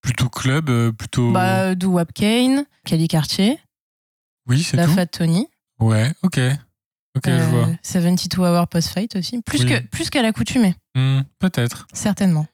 Plutôt 0.01 0.27
club, 0.27 0.71
euh, 0.71 0.91
plutôt. 0.91 1.31
Bah, 1.31 1.75
Do 1.75 1.89
Wap 1.89 2.13
Kane, 2.13 2.65
Kelly 2.83 3.07
Cartier, 3.07 3.59
oui, 4.47 4.63
c'est 4.63 4.75
la 4.75 4.85
tout. 4.85 4.93
Fat 4.93 5.05
Tony. 5.05 5.47
Ouais, 5.79 6.11
ok. 6.23 6.39
Ok, 7.15 7.23
je 7.27 7.31
euh, 7.31 7.45
vois. 7.47 7.69
72 7.83 8.39
Hour 8.47 8.67
Post 8.67 8.89
Fight 8.89 9.15
aussi. 9.15 9.41
Plus 9.43 9.63
Oui. 9.63 9.69
que 9.69 9.79
plus 9.87 10.09
qu'à 10.09 10.21
l'accoutumée, 10.21 10.75
Hmm, 10.95 11.21
Peut-être. 11.39 11.87
certainement. 11.93 12.47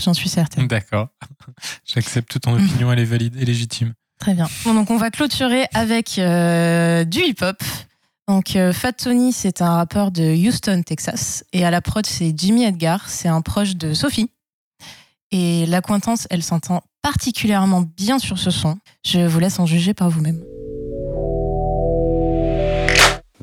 J'en 0.00 0.14
suis 0.14 0.28
certaine. 0.28 0.66
D'accord. 0.68 1.08
J'accepte 1.84 2.40
ton 2.40 2.54
opinion, 2.54 2.92
elle 2.92 2.98
est 3.00 3.04
valide 3.04 3.36
et 3.36 3.44
légitime. 3.44 3.92
Très 4.18 4.34
bien. 4.34 4.48
Bon, 4.64 4.74
donc 4.74 4.90
on 4.90 4.96
va 4.96 5.10
clôturer 5.10 5.66
avec 5.74 6.18
euh, 6.18 7.04
du 7.04 7.20
hip-hop. 7.20 7.62
Donc 8.28 8.54
euh, 8.56 8.72
Fat 8.72 8.92
Tony, 8.92 9.32
c'est 9.32 9.60
un 9.62 9.74
rappeur 9.76 10.10
de 10.10 10.22
Houston, 10.22 10.82
Texas. 10.84 11.44
Et 11.52 11.64
à 11.64 11.70
la 11.70 11.80
prod, 11.80 12.06
c'est 12.06 12.32
Jimmy 12.36 12.64
Edgar. 12.64 13.08
C'est 13.08 13.28
un 13.28 13.40
proche 13.42 13.76
de 13.76 13.94
Sophie. 13.94 14.30
Et 15.32 15.66
l'acquaintance, 15.66 16.26
elle 16.30 16.42
s'entend 16.42 16.82
particulièrement 17.02 17.80
bien 17.96 18.18
sur 18.18 18.38
ce 18.38 18.50
son. 18.50 18.78
Je 19.04 19.20
vous 19.26 19.38
laisse 19.40 19.58
en 19.58 19.66
juger 19.66 19.92
par 19.94 20.08
vous-même. 20.08 20.40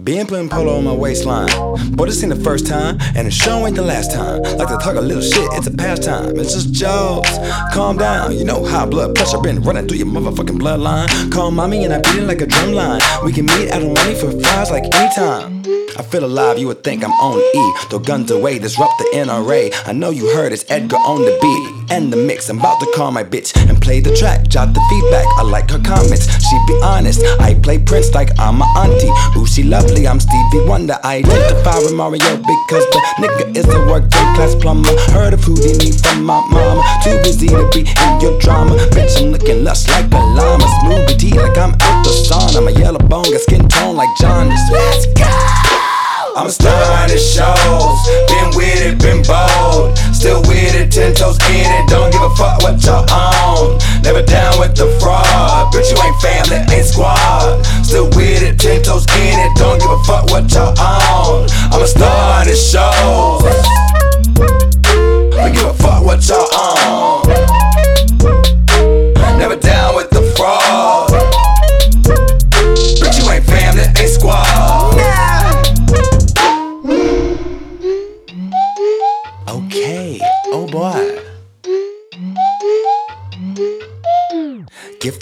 Been 0.04 0.28
putting 0.28 0.48
polo 0.48 0.78
on 0.78 0.86
my 0.86 0.94
waistline. 0.94 1.50
But 1.92 2.06
this 2.06 2.24
ain't 2.24 2.34
the 2.34 2.42
first 2.42 2.66
time, 2.66 2.98
and 3.18 3.28
the 3.28 3.32
show 3.32 3.68
ain't 3.68 3.76
the 3.76 3.82
last 3.82 4.14
time. 4.14 4.42
Like 4.44 4.70
to 4.70 4.78
talk 4.78 4.96
a 4.96 5.02
little 5.02 5.22
shit, 5.22 5.50
it's 5.54 5.68
a 5.68 5.72
pastime. 5.72 6.40
It's 6.40 6.54
just 6.54 6.72
jokes. 6.72 7.38
Calm 7.74 7.98
down, 7.98 8.38
you 8.38 8.46
know 8.46 8.64
high 8.64 8.86
blood 8.86 9.14
pressure 9.14 9.42
been 9.42 9.62
running 9.62 9.90
through 9.90 9.98
your 9.98 10.08
motherfucking 10.08 10.58
bloodline. 10.58 11.32
Call 11.34 11.52
mommy 11.52 11.84
and 11.84 11.94
I 11.94 11.98
beat 11.98 12.24
it 12.24 12.28
like 12.28 12.40
a 12.40 12.48
drum 12.48 12.72
line. 12.72 13.02
We 13.26 13.34
can 13.34 13.46
meet 13.46 13.72
out 13.72 13.82
a 13.82 13.88
money 13.88 14.16
for 14.16 14.32
fries 14.40 14.72
like 14.72 14.86
anytime. 14.96 15.60
I 15.98 16.02
feel 16.02 16.24
alive, 16.24 16.58
you 16.58 16.68
would 16.68 16.82
think 16.82 17.04
I'm 17.04 17.12
on 17.12 17.40
E. 17.40 17.88
Throw 17.90 18.00
guns 18.00 18.32
away, 18.32 18.58
disrupt 18.58 18.94
the 19.00 19.18
NRA. 19.18 19.74
I 19.86 19.92
know 19.92 20.12
you 20.12 20.34
heard 20.34 20.54
it's 20.54 20.64
Edgar 20.70 20.96
on 20.96 21.20
the 21.20 21.38
beat. 21.42 21.92
And 21.92 22.14
the 22.14 22.18
mix, 22.18 22.48
I'm 22.50 22.60
about 22.60 22.80
to 22.80 22.92
call 22.96 23.12
my 23.12 23.24
bitch 23.24 23.52
and 23.68 23.82
play 23.82 24.00
the 24.00 24.16
track. 24.16 24.48
Jot 24.48 24.74
the 24.74 24.80
feedback, 24.90 25.26
I 25.38 25.42
like 25.42 25.70
her 25.72 25.80
comments. 25.80 26.28
She 26.48 26.58
be 26.68 26.80
honest, 26.84 27.22
I 27.42 27.56
play 27.56 27.80
Prince 27.80 28.14
like 28.14 28.30
I'm 28.40 28.62
a 28.62 28.66
auntie. 28.78 29.12
Ooh, 29.38 29.46
she 29.46 29.64
I'm 29.90 30.20
Stevie 30.20 30.66
Wonder. 30.68 30.98
I 31.04 31.18
identify 31.18 31.78
with 31.80 31.94
Mario 31.94 32.38
because 32.38 32.86
the 32.94 33.00
nigga 33.18 33.58
is 33.58 33.66
a 33.66 33.80
working 33.88 34.10
class 34.36 34.54
plumber. 34.56 34.90
Heard 35.12 35.34
of 35.34 35.44
Houdini 35.44 35.92
from 35.92 36.24
my 36.24 36.46
mama. 36.50 36.84
Too 37.04 37.18
busy 37.24 37.48
to 37.48 37.68
be 37.74 37.82
in 37.82 38.22
your 38.22 38.40
drama. 38.40 38.76
Bitch, 38.94 39.22
I'm 39.22 39.32
looking 39.32 39.64
lush 39.64 39.88
like 39.88 40.12
a 40.12 40.18
llama. 40.18 40.68
Smooth 40.82 41.18
tea 41.18 41.34
like 41.34 41.58
I'm 41.58 41.74
out 41.82 42.04
the 42.06 42.12
sun. 42.12 42.56
I'm 42.56 42.68
a 42.68 42.72
yellow 42.80 43.00
bone, 43.00 43.32
got 43.32 43.42
skin 43.42 43.68
tone 43.68 43.96
like 43.96 44.10
Johnny's. 44.18 44.62
Let's 44.72 45.06
go! 45.14 45.26
I'm 46.36 46.48
a 46.48 46.52
star 46.52 47.04
in 47.06 47.10
the 47.10 47.18
shows. 47.18 48.29
It, 50.80 50.92
ten 50.92 51.14
toes 51.14 51.38
in 51.50 51.68
it. 51.68 51.88
Don't 51.90 52.12
give 52.12 52.22
a 52.22 52.30
fuck 52.36 52.62
what 52.64 52.82
y'all 52.84 53.06
own. 53.12 53.78
Never 54.04 54.24
down 54.24 54.60
with 54.60 54.76
the 54.76 54.88
fraud. 55.00 55.74
Bitch, 55.74 55.92
you 55.92 55.98
ain't 56.02 56.16
family, 56.22 56.58
ain't 56.76 56.86
squad. 56.86 57.64
Still 57.84 58.06
with 58.16 58.44
it, 58.44 58.60
ten 58.60 58.82
toes 58.82 59.06
in 59.20 59.40
it. 59.40 59.52
Don't 59.58 59.80
give 59.80 59.92
a 59.92 60.04
fuck 60.04 60.30
what 60.32 60.52
y'all 60.52 60.74
own. 60.80 61.48
I'm 61.72 61.82
a 61.82 61.88
star 61.88 62.42
in 62.44 62.48
the 62.48 62.56
shows. 62.56 63.44
Don't 65.36 65.54
give 65.54 65.66
a 65.66 65.74
fuck 65.74 66.04
what 66.04 66.28
y'all 66.28 66.48
own. 66.56 66.69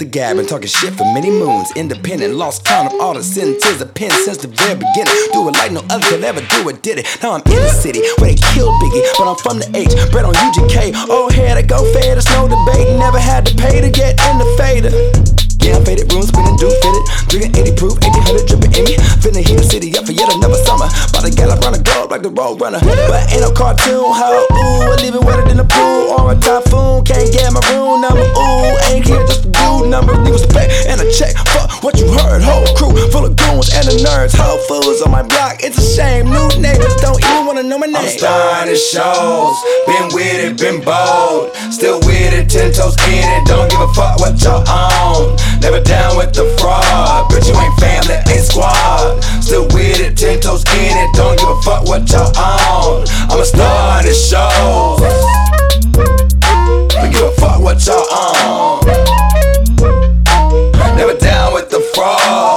Gab 0.07 0.37
and 0.37 0.47
talking 0.47 0.67
shit 0.67 0.93
for 0.93 1.05
many 1.13 1.29
moons. 1.29 1.71
Independent, 1.75 2.33
lost 2.35 2.65
count 2.65 2.93
of 2.93 2.99
all 2.99 3.13
the 3.13 3.23
sentences 3.23 3.81
of 3.81 3.93
pen 3.93 4.11
since 4.11 4.37
the 4.37 4.47
very 4.47 4.75
beginning. 4.75 5.13
Do 5.33 5.47
it 5.49 5.53
like 5.53 5.71
no 5.71 5.81
other 5.89 6.05
could 6.07 6.23
ever 6.23 6.41
do 6.41 6.69
it, 6.69 6.81
did 6.81 6.99
it. 6.99 7.05
Now 7.21 7.33
I'm 7.33 7.41
in 7.45 7.61
the 7.61 7.69
city 7.69 8.01
where 8.17 8.31
they 8.31 8.35
kill 8.53 8.71
Biggie, 8.79 9.03
but 9.17 9.27
I'm 9.29 9.37
from 9.37 9.59
the 9.59 9.69
H, 9.75 9.93
bred 10.11 10.25
on 10.25 10.33
UGK. 10.33 11.09
Old 11.09 11.33
head, 11.33 11.57
I 11.57 11.61
go 11.61 11.83
fade, 11.93 12.15
there's 12.15 12.29
no 12.29 12.47
debate. 12.47 12.87
Never 12.97 13.19
had 13.19 13.45
to 13.45 13.55
pay 13.55 13.81
to 13.81 13.89
get 13.89 14.19
in 14.29 14.37
the 14.37 14.47
fader. 14.57 15.46
I'm 15.73 15.83
faded, 15.83 16.11
room 16.11 16.23
spinning, 16.23 16.55
do 16.55 16.69
fitted. 16.69 17.03
Drinking 17.27 17.53
80 17.55 17.75
proof, 17.75 17.93
1800 17.99 18.47
dripping 18.47 18.73
in 18.77 18.83
me. 18.85 18.95
Finna 19.19 19.41
heat 19.43 19.57
the 19.57 19.67
city 19.67 19.91
up 19.97 20.05
for 20.05 20.13
yet 20.13 20.31
another 20.31 20.59
summer. 20.63 20.87
About 20.87 21.27
to 21.27 21.31
gallop 21.31 21.59
round 21.63 21.75
the 21.75 21.83
globe 21.83 22.11
like 22.11 22.23
the 22.23 22.31
road 22.31 22.61
runner. 22.61 22.79
But 22.79 23.27
ain't 23.31 23.41
no 23.41 23.51
cartoon, 23.51 24.13
how 24.15 24.31
ooh, 24.31 24.91
I 24.91 24.95
leave 25.03 25.15
it 25.15 25.23
wetter 25.23 25.43
than 25.43 25.59
a 25.59 25.67
pool 25.67 26.15
or 26.15 26.31
a 26.31 26.35
typhoon. 26.39 27.03
Can't 27.03 27.27
get 27.31 27.51
my 27.51 27.61
room 27.71 28.01
number, 28.01 28.23
ooh, 28.23 28.75
ain't 28.91 29.03
here 29.03 29.19
just 29.27 29.43
to 29.43 29.49
do 29.49 29.87
numbers. 29.87 30.19
Need 30.23 30.35
respect 30.35 30.71
and 30.87 31.01
a 31.01 31.07
check. 31.11 31.35
Fuck 31.51 31.83
what 31.83 31.99
you 31.99 32.07
heard, 32.11 32.41
whole 32.43 32.67
crew 32.75 32.97
full 33.11 33.25
of 33.25 33.35
goons 33.35 33.73
and 33.73 33.87
the 33.87 33.95
nerds. 34.03 34.35
Whole 34.35 34.59
fools 34.67 35.01
on 35.01 35.11
my 35.11 35.23
block, 35.23 35.63
it's 35.63 35.77
a 35.77 35.85
shame. 35.95 36.29
New 36.29 36.47
neighbors 36.61 36.95
don't 37.01 37.19
even 37.23 37.45
wanna 37.45 37.63
know 37.63 37.77
my 37.77 37.87
name. 37.87 37.95
I'm 37.97 38.07
starring 38.07 38.69
the 38.69 38.77
shows, 38.77 39.57
been 39.87 40.07
with 40.13 40.39
it, 40.45 40.53
been 40.57 40.83
bold. 40.83 41.55
Still 41.71 41.99
with 42.05 42.33
it, 42.33 42.49
ten 42.49 42.71
toes 42.71 42.95
in 43.07 43.25
it. 43.25 43.43
Don't 43.47 43.69
give 43.69 43.81
a 43.81 43.91
fuck 43.93 44.19
what 44.19 44.39
y'all 44.41 44.63
own. 44.67 45.35
Never 45.61 45.81
down 45.81 46.17
with 46.17 46.33
the 46.33 46.45
fraud. 46.59 47.29
Bitch, 47.31 47.47
you 47.47 47.55
ain't 47.59 47.79
family, 47.79 48.15
ain't 48.33 48.45
squad. 48.45 49.21
Still 49.41 49.65
with 49.73 49.99
it, 49.99 50.17
ten 50.17 50.39
toes 50.39 50.63
in 50.75 50.97
it. 50.97 51.15
Don't 51.15 51.37
give 51.37 51.49
a 51.49 51.61
fuck 51.61 51.85
what 51.85 52.09
y'all 52.11 52.31
own. 52.37 53.05
I'm 53.29 53.39
a 53.39 53.45
star 53.45 53.99
in 53.99 54.05
the 54.07 54.13
shows. 54.13 55.01
Don't 56.93 57.11
give 57.11 57.21
a 57.21 57.31
fuck 57.39 57.61
what 57.61 57.85
y'all 57.85 58.05
own. 58.11 58.85
Never 60.95 61.13
down 61.17 61.53
with 61.53 61.69
the 61.69 61.79
fraud. 61.93 62.56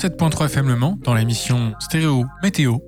107.3 0.00 0.46
FM 0.46 0.68
Le 0.68 0.76
Mans 0.76 0.96
dans 1.02 1.12
l'émission 1.12 1.74
Stéréo 1.78 2.24
Météo. 2.42 2.78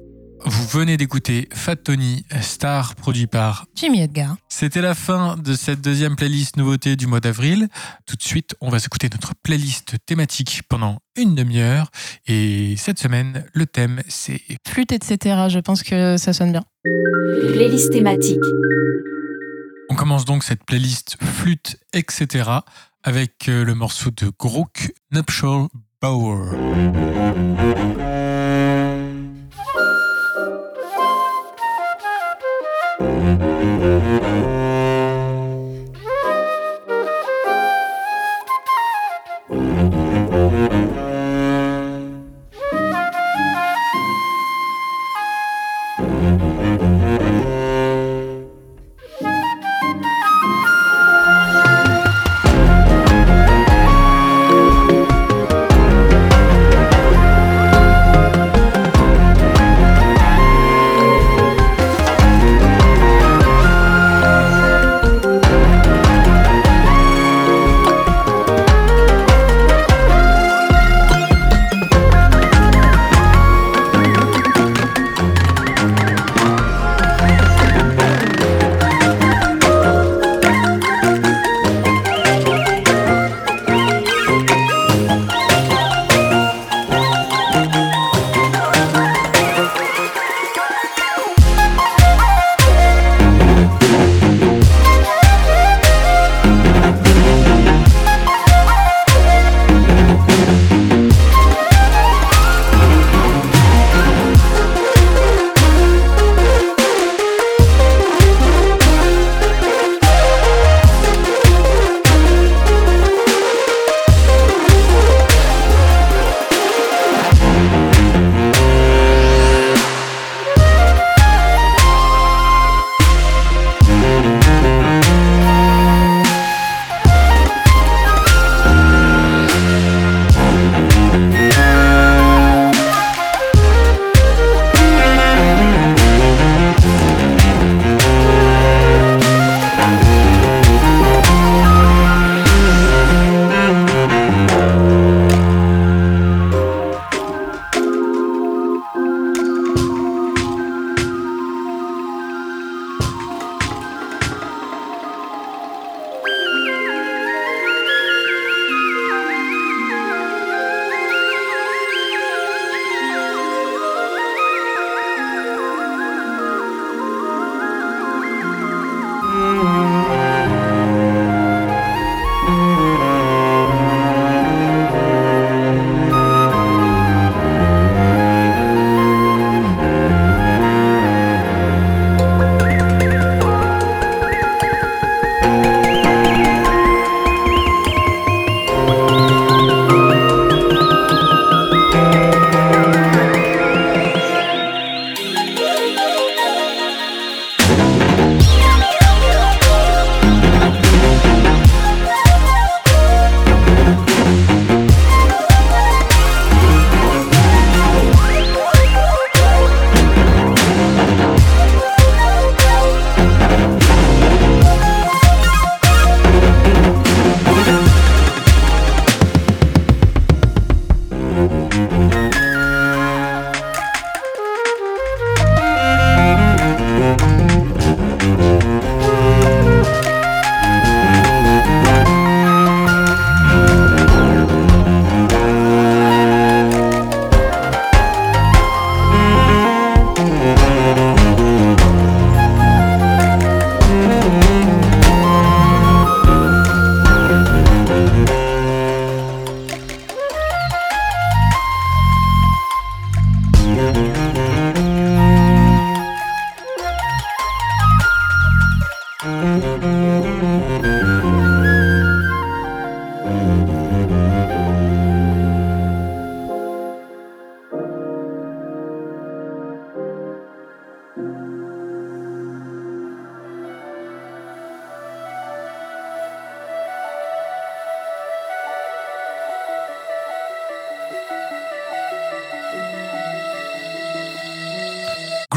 Vous 0.47 0.67
venez 0.79 0.97
d'écouter 0.97 1.47
Fat 1.53 1.77
Tony, 1.77 2.25
star 2.41 2.95
produit 2.95 3.27
par. 3.27 3.67
Jimmy 3.75 4.01
Edgar. 4.01 4.37
C'était 4.49 4.81
la 4.81 4.95
fin 4.95 5.37
de 5.37 5.53
cette 5.53 5.83
deuxième 5.83 6.17
playlist 6.17 6.57
nouveauté 6.57 6.97
du 6.97 7.07
mois 7.07 7.21
d'avril. 7.21 7.69
Tout 8.07 8.17
de 8.17 8.23
suite, 8.23 8.57
on 8.63 8.71
va 8.71 8.79
s'écouter 8.79 9.11
notre 9.13 9.35
playlist 9.43 9.97
thématique 10.07 10.63
pendant 10.71 11.01
une 11.15 11.35
demi-heure. 11.35 11.91
Et 12.29 12.77
cette 12.79 12.99
semaine, 12.99 13.45
le 13.53 13.67
thème, 13.67 14.01
c'est 14.09 14.41
Flûte, 14.67 14.93
etc. 14.93 15.37
Je 15.51 15.59
pense 15.59 15.83
que 15.83 16.17
ça 16.17 16.33
sonne 16.33 16.53
bien. 16.53 16.65
Playlist 16.83 17.93
thématique. 17.93 18.41
On 19.91 19.95
commence 19.97 20.25
donc 20.25 20.45
cette 20.45 20.65
playlist 20.65 21.19
flûte, 21.21 21.77
etc. 21.93 22.49
avec 23.03 23.51
euh, 23.51 23.67
le 23.67 23.75
morceau 23.75 24.11
de 24.11 24.33
Grook 24.39 24.95
Nuptial 25.13 25.67
Bower. 26.03 26.51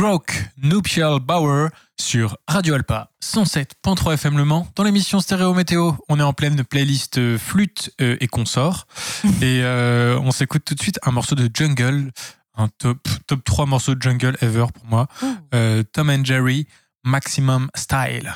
Broke 0.06 0.36
Nuptial 0.62 1.20
Bower 1.20 1.70
sur 1.99 2.38
Radio 2.47 2.76
Alpa 2.76 3.10
107.3 3.24 4.14
FM 4.14 4.38
Le 4.38 4.45
Mans. 4.45 4.68
Dans 4.76 4.84
l'émission 4.84 5.20
Stéréo 5.20 5.56
Météo, 5.56 5.93
on 6.10 6.20
est 6.20 6.24
en 6.24 6.32
pleine 6.32 6.64
playlist 6.64 7.18
euh, 7.18 7.39
flûte 7.39 7.89
euh, 8.01 8.16
et 8.20 8.28
consort. 8.28 8.86
et 9.41 9.64
euh, 9.64 10.20
on 10.22 10.30
s'écoute 10.30 10.64
tout 10.64 10.76
de 10.76 10.80
suite 10.80 10.99
un 11.01 11.10
morceau 11.10 11.34
de 11.34 11.49
Jungle, 11.51 12.12
un 12.56 12.68
top, 12.68 12.99
top 13.26 13.43
3 13.43 13.66
morceaux 13.66 13.95
de 13.95 14.01
Jungle 14.03 14.38
ever 14.41 14.68
pour 14.76 14.86
moi. 14.86 15.08
Euh, 15.56 15.82
Tom 15.91 16.12
and 16.12 16.24
Jerry, 16.24 16.68
Maximum 17.03 17.72
Style. 17.74 18.32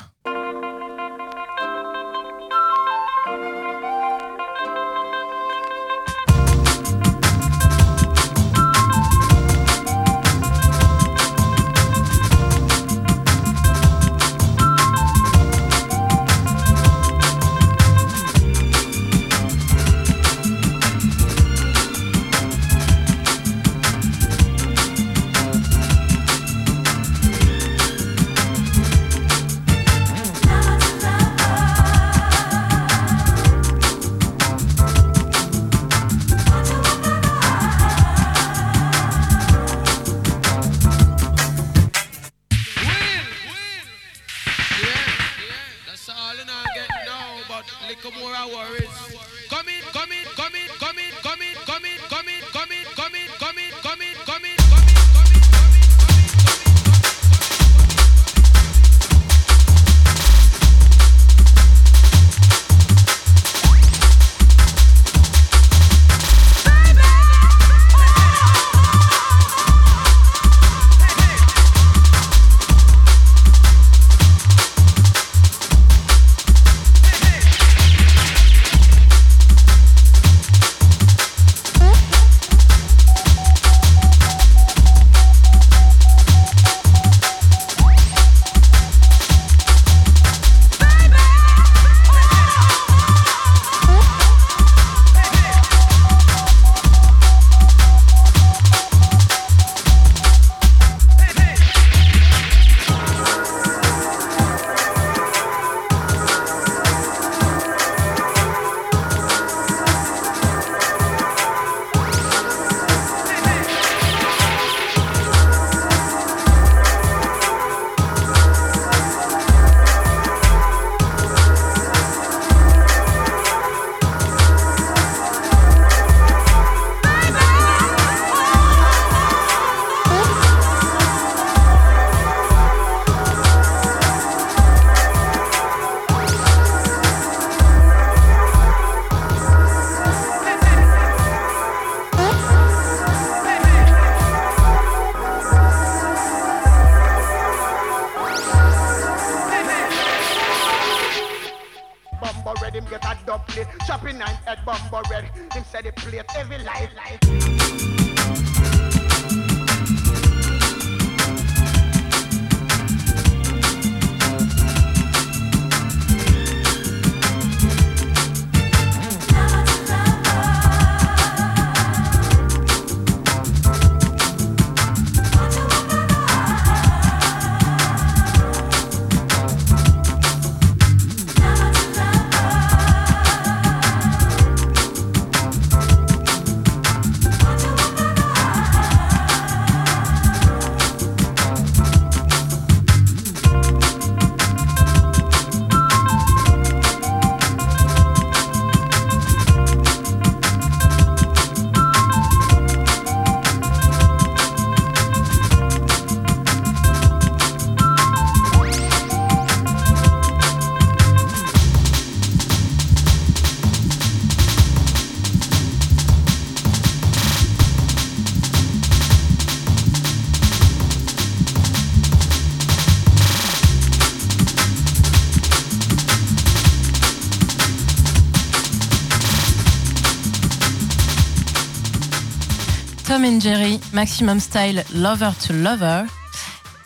Maximum 233.92 234.40
Style, 234.40 234.84
Lover 234.94 235.30
to 235.46 235.52
Lover. 235.52 236.04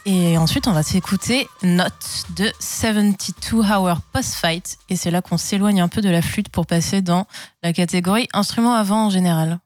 Et 0.07 0.37
ensuite, 0.37 0.67
on 0.69 0.73
va 0.73 0.83
s'écouter 0.83 1.49
Note 1.63 2.25
de 2.37 2.51
72 2.61 3.65
Hour 3.71 4.01
Post 4.13 4.35
Fight. 4.35 4.79
Et 4.89 4.97
c'est 4.97 5.11
là 5.11 5.23
qu'on 5.23 5.37
s'éloigne 5.37 5.81
un 5.81 5.89
peu 5.89 6.01
de 6.01 6.11
la 6.11 6.23
flûte 6.23 6.49
pour 6.49 6.67
passer 6.67 7.03
dans 7.03 7.27
la 7.63 7.73
catégorie 7.73 8.29
instrument 8.33 8.75
avant 8.75 9.07
en 9.07 9.11
général. 9.11 9.61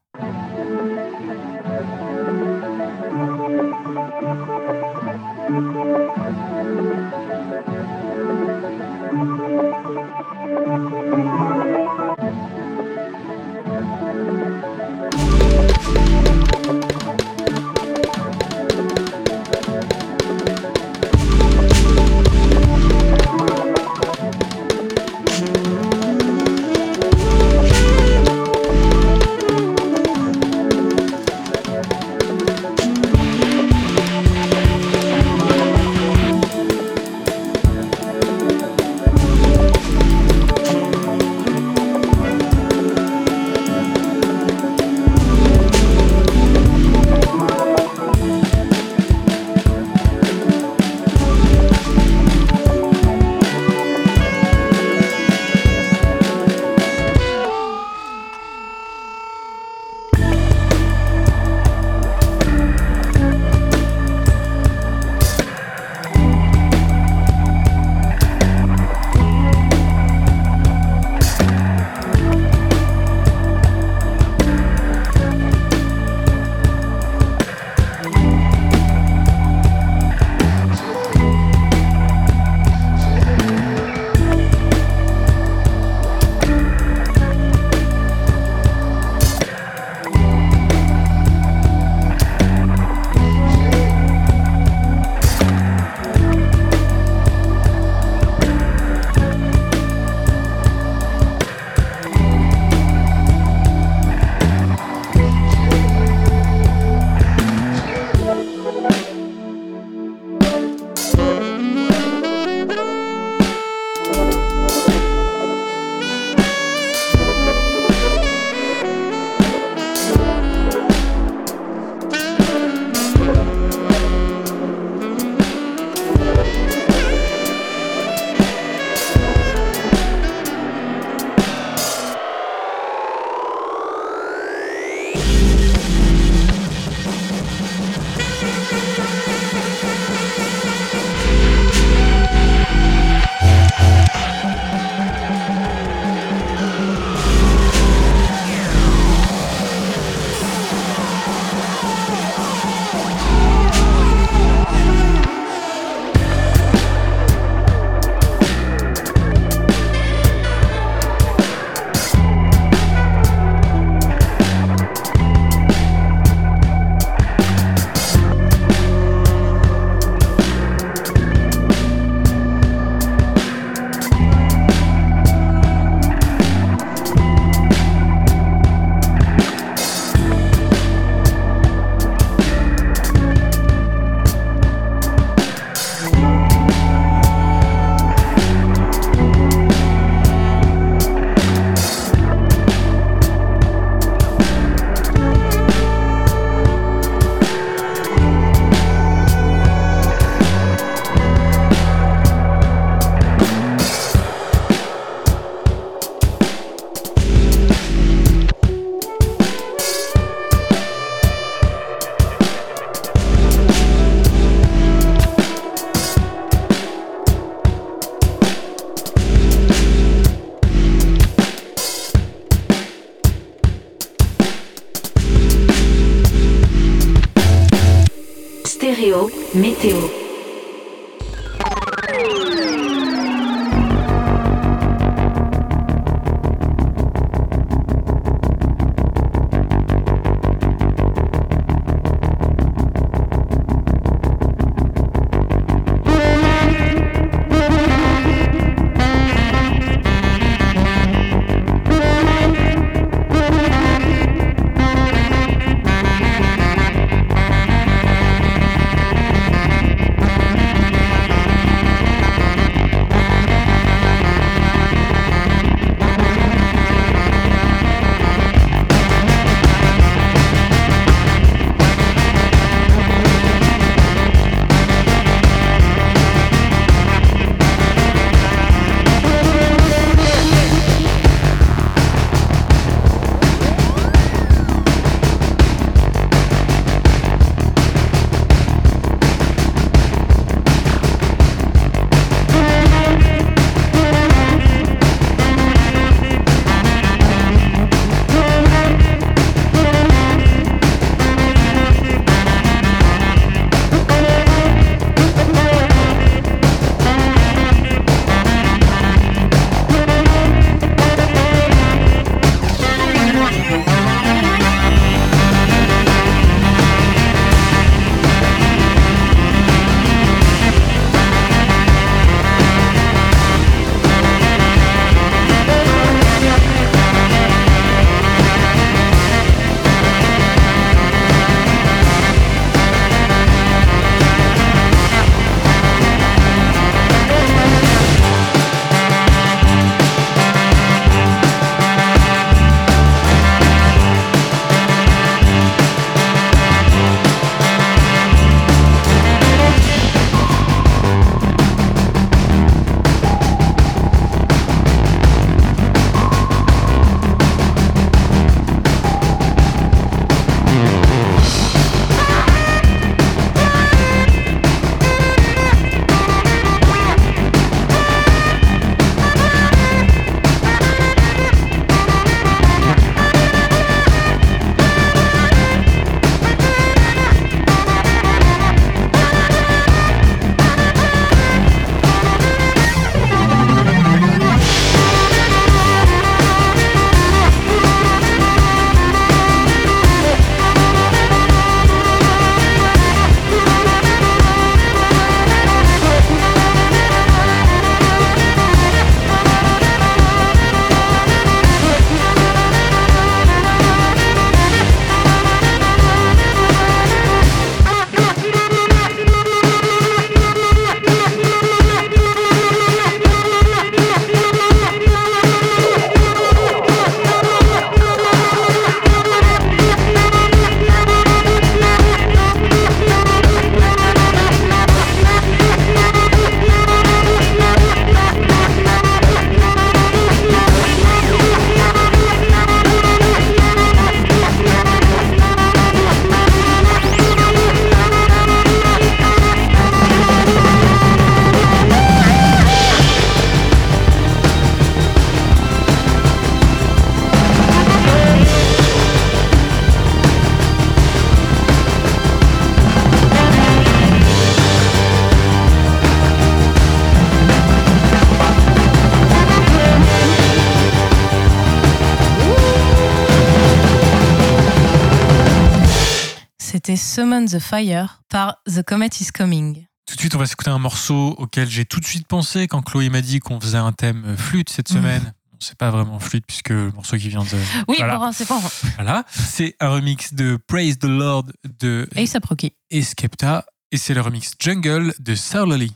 The 467.49 467.59
Fire 467.59 468.21
par 468.29 468.57
The 468.67 468.83
Comet 468.83 469.09
is 469.19 469.27
Coming. 469.33 469.85
Tout 470.07 470.15
de 470.15 470.19
suite, 470.21 470.35
on 470.35 470.39
va 470.39 470.45
s'écouter 470.47 470.71
un 470.71 470.79
morceau 470.79 471.35
auquel 471.37 471.69
j'ai 471.69 471.85
tout 471.85 471.99
de 471.99 472.05
suite 472.05 472.27
pensé 472.27 472.67
quand 472.67 472.81
Chloé 472.81 473.09
m'a 473.09 473.21
dit 473.21 473.39
qu'on 473.39 473.59
faisait 473.59 473.77
un 473.77 473.91
thème 473.91 474.35
flûte 474.37 474.69
cette 474.69 474.89
Mhm. 474.89 474.97
semaine. 474.97 475.33
C'est 475.59 475.77
pas 475.77 475.91
vraiment 475.91 476.19
flûte 476.19 476.45
puisque 476.47 476.69
le 476.69 476.89
morceau 476.91 477.17
qui 477.17 477.27
vient 477.29 477.43
de. 477.43 477.49
Oui, 477.89 477.97
Voilà. 477.99 478.31
c'est 478.33 478.47
bon. 478.47 478.61
Voilà, 478.95 479.25
c'est 479.29 479.75
un 479.81 479.89
remix 479.89 480.33
de 480.33 480.57
Praise 480.67 480.97
the 480.99 481.03
Lord 481.05 481.47
de 481.79 482.07
A$AP 482.15 482.45
Rocky. 482.45 482.73
et 482.89 483.01
Skepta 483.03 483.65
et 483.91 483.97
c'est 483.97 484.13
le 484.13 484.21
remix 484.21 484.53
Jungle 484.59 485.13
de 485.19 485.35
Surly. 485.35 485.91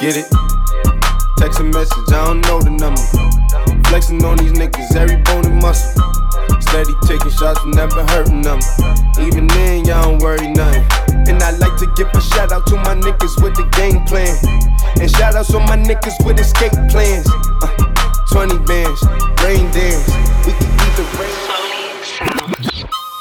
Get 0.00 0.16
it? 0.16 0.24
Text 1.36 1.60
a 1.60 1.62
message, 1.62 2.08
I 2.08 2.24
don't 2.24 2.40
know 2.48 2.58
the 2.58 2.72
number. 2.72 3.04
Flexing 3.90 4.24
on 4.24 4.38
these 4.38 4.52
niggas, 4.56 4.96
every 4.96 5.20
bone 5.28 5.44
and 5.44 5.60
muscle. 5.60 5.92
Steady 6.56 6.96
taking 7.04 7.28
shots, 7.28 7.60
never 7.66 8.00
hurting 8.08 8.40
them. 8.40 8.60
Even 9.20 9.46
then, 9.48 9.84
y'all 9.84 10.08
don't 10.08 10.22
worry 10.22 10.48
nothing. 10.48 10.88
And 11.28 11.36
I 11.42 11.52
like 11.60 11.76
to 11.84 11.86
give 12.00 12.08
a 12.16 12.20
shout 12.32 12.50
out 12.50 12.66
to 12.68 12.76
my 12.76 12.96
niggas 12.96 13.44
with 13.44 13.52
the 13.60 13.68
game 13.76 14.00
plan. 14.08 14.32
And 14.96 15.10
shout 15.10 15.36
outs 15.36 15.52
on 15.52 15.68
my 15.68 15.76
niggas 15.76 16.16
with 16.24 16.40
escape 16.40 16.72
plans. 16.88 17.28
Uh, 17.60 17.68
20 18.32 18.56
bands, 18.64 19.04
rain 19.44 19.68
dance. 19.68 20.08
We 20.48 20.56
can 20.56 20.70
keep 20.80 20.96
the 20.96 21.04
rain. 21.20 21.36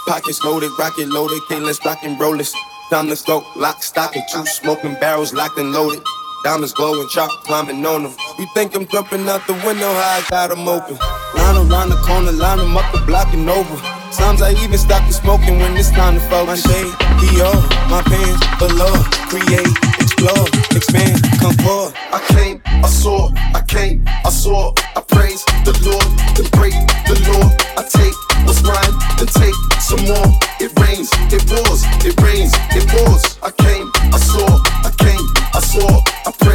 Pockets 0.07 0.41
loaded, 0.45 0.71
rocket 0.79 1.09
loaded, 1.09 1.43
okay, 1.43 1.59
let's 1.59 1.83
rock 1.83 1.99
and 2.03 2.17
roll 2.17 2.37
this. 2.37 2.55
Time 2.89 3.09
to 3.09 3.21
go, 3.27 3.45
lock, 3.57 3.83
stock, 3.83 4.15
and 4.15 4.23
two 4.31 4.45
smoking 4.45 4.95
barrels 4.95 5.33
locked 5.33 5.59
and 5.59 5.73
loaded. 5.73 6.01
Diamonds 6.43 6.71
glowing, 6.73 7.07
chop 7.09 7.29
climbing 7.43 7.85
on 7.85 8.03
them. 8.03 8.13
We 8.37 8.45
think 8.53 8.73
I'm 8.73 8.87
jumping 8.87 9.27
out 9.27 9.45
the 9.45 9.53
window, 9.65 9.91
how 9.91 10.19
I 10.19 10.23
got 10.29 10.51
'em 10.51 10.67
open. 10.67 10.97
Line 11.35 11.57
around 11.57 11.89
the 11.89 11.97
corner, 12.07 12.31
line 12.31 12.59
'em 12.61 12.77
up 12.77 12.85
and 13.33 13.49
over. 13.49 13.77
Sometimes 14.11 14.41
I 14.41 14.51
even 14.63 14.77
stop 14.77 15.05
the 15.07 15.13
smoking 15.13 15.59
when 15.59 15.75
it's 15.75 15.91
time 15.91 16.15
to 16.15 16.21
focus. 16.29 16.65
My 16.65 16.71
shade, 16.71 16.93
Dior, 17.19 17.59
my 17.89 18.01
pants 18.03 18.45
below. 18.57 18.93
Create, 19.29 19.67
explore, 19.99 20.45
expand, 20.71 21.19
come 21.41 21.55
forward. 21.57 21.93
I 22.13 22.19
came, 22.33 22.61
I 22.83 22.87
saw, 22.87 23.31
I 23.53 23.61
came, 23.61 24.05
I 24.25 24.29
saw. 24.29 24.73
I 24.95 25.01
praise 25.01 25.43
the 25.65 25.73
Lord, 25.87 26.07
then 26.35 26.47
break 26.57 26.73
the 27.09 27.15
law. 27.29 27.45
I 27.77 27.83
take 27.83 28.15
what's 28.45 28.63
mine, 28.63 28.93
then 29.17 29.27
take 29.27 29.57
some 29.81 30.03
more. 30.07 30.29
It 30.59 30.71
rains, 30.79 31.09
it 31.35 31.43
pours, 31.45 31.83
it 32.07 32.15
rains, 32.21 32.53
it 32.77 32.87
pours. 32.87 33.23
I 33.43 33.51
came, 33.51 33.91
I 34.13 34.19
saw, 34.19 34.47
I 34.87 34.91
came, 35.03 35.25
I 35.53 35.59
saw. 35.59 36.08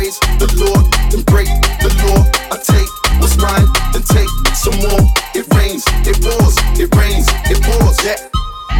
Praise 0.04 0.20
the 0.36 0.52
Lord, 0.60 0.84
then 1.08 1.24
break 1.32 1.48
the 1.80 1.88
law. 2.04 2.20
I 2.52 2.60
take 2.60 2.92
what's 3.24 3.40
mine, 3.40 3.64
then 3.96 4.04
take 4.04 4.28
some 4.52 4.76
more. 4.84 5.00
It 5.32 5.48
rains, 5.56 5.80
it 6.04 6.20
pours, 6.20 6.60
it 6.76 6.92
rains, 6.92 7.24
it 7.48 7.56
pours. 7.64 7.96
Yeah. 8.04 8.20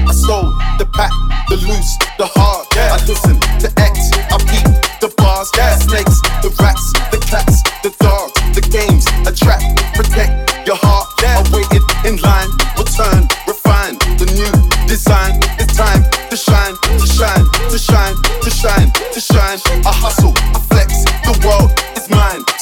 I 0.05 0.13
sold 0.13 0.53
the 0.77 0.85
pack, 0.93 1.09
the 1.49 1.57
loose, 1.65 1.97
the 2.21 2.29
hard. 2.29 2.69
I 2.77 3.01
listen 3.09 3.41
to 3.41 3.73
X, 3.81 4.13
I 4.29 4.37
beat 4.53 4.69
the 5.01 5.09
bars, 5.17 5.49
the 5.57 5.65
snakes, 5.89 6.21
the 6.45 6.53
rats, 6.61 6.93
the 7.09 7.17
cats, 7.25 7.65
the 7.81 7.89
dogs, 8.05 8.37
the 8.53 8.61
games, 8.61 9.09
attract, 9.25 9.65
protect 9.97 10.69
your 10.69 10.77
heart. 10.77 11.09
I 11.25 11.41
waited 11.57 11.81
in 12.05 12.21
line, 12.21 12.53
return, 12.77 13.25
refine 13.49 13.97
the 14.21 14.29
new 14.29 14.53
design. 14.85 15.41
It's 15.57 15.73
time 15.73 16.05
to 16.29 16.37
shine, 16.37 16.77
to 17.01 17.07
shine, 17.09 17.49
to 17.73 17.79
shine, 17.81 18.17
to 18.45 18.51
shine, 18.53 18.93
to 18.93 19.21
shine. 19.25 19.59
I 19.89 19.93
hustle, 19.97 20.37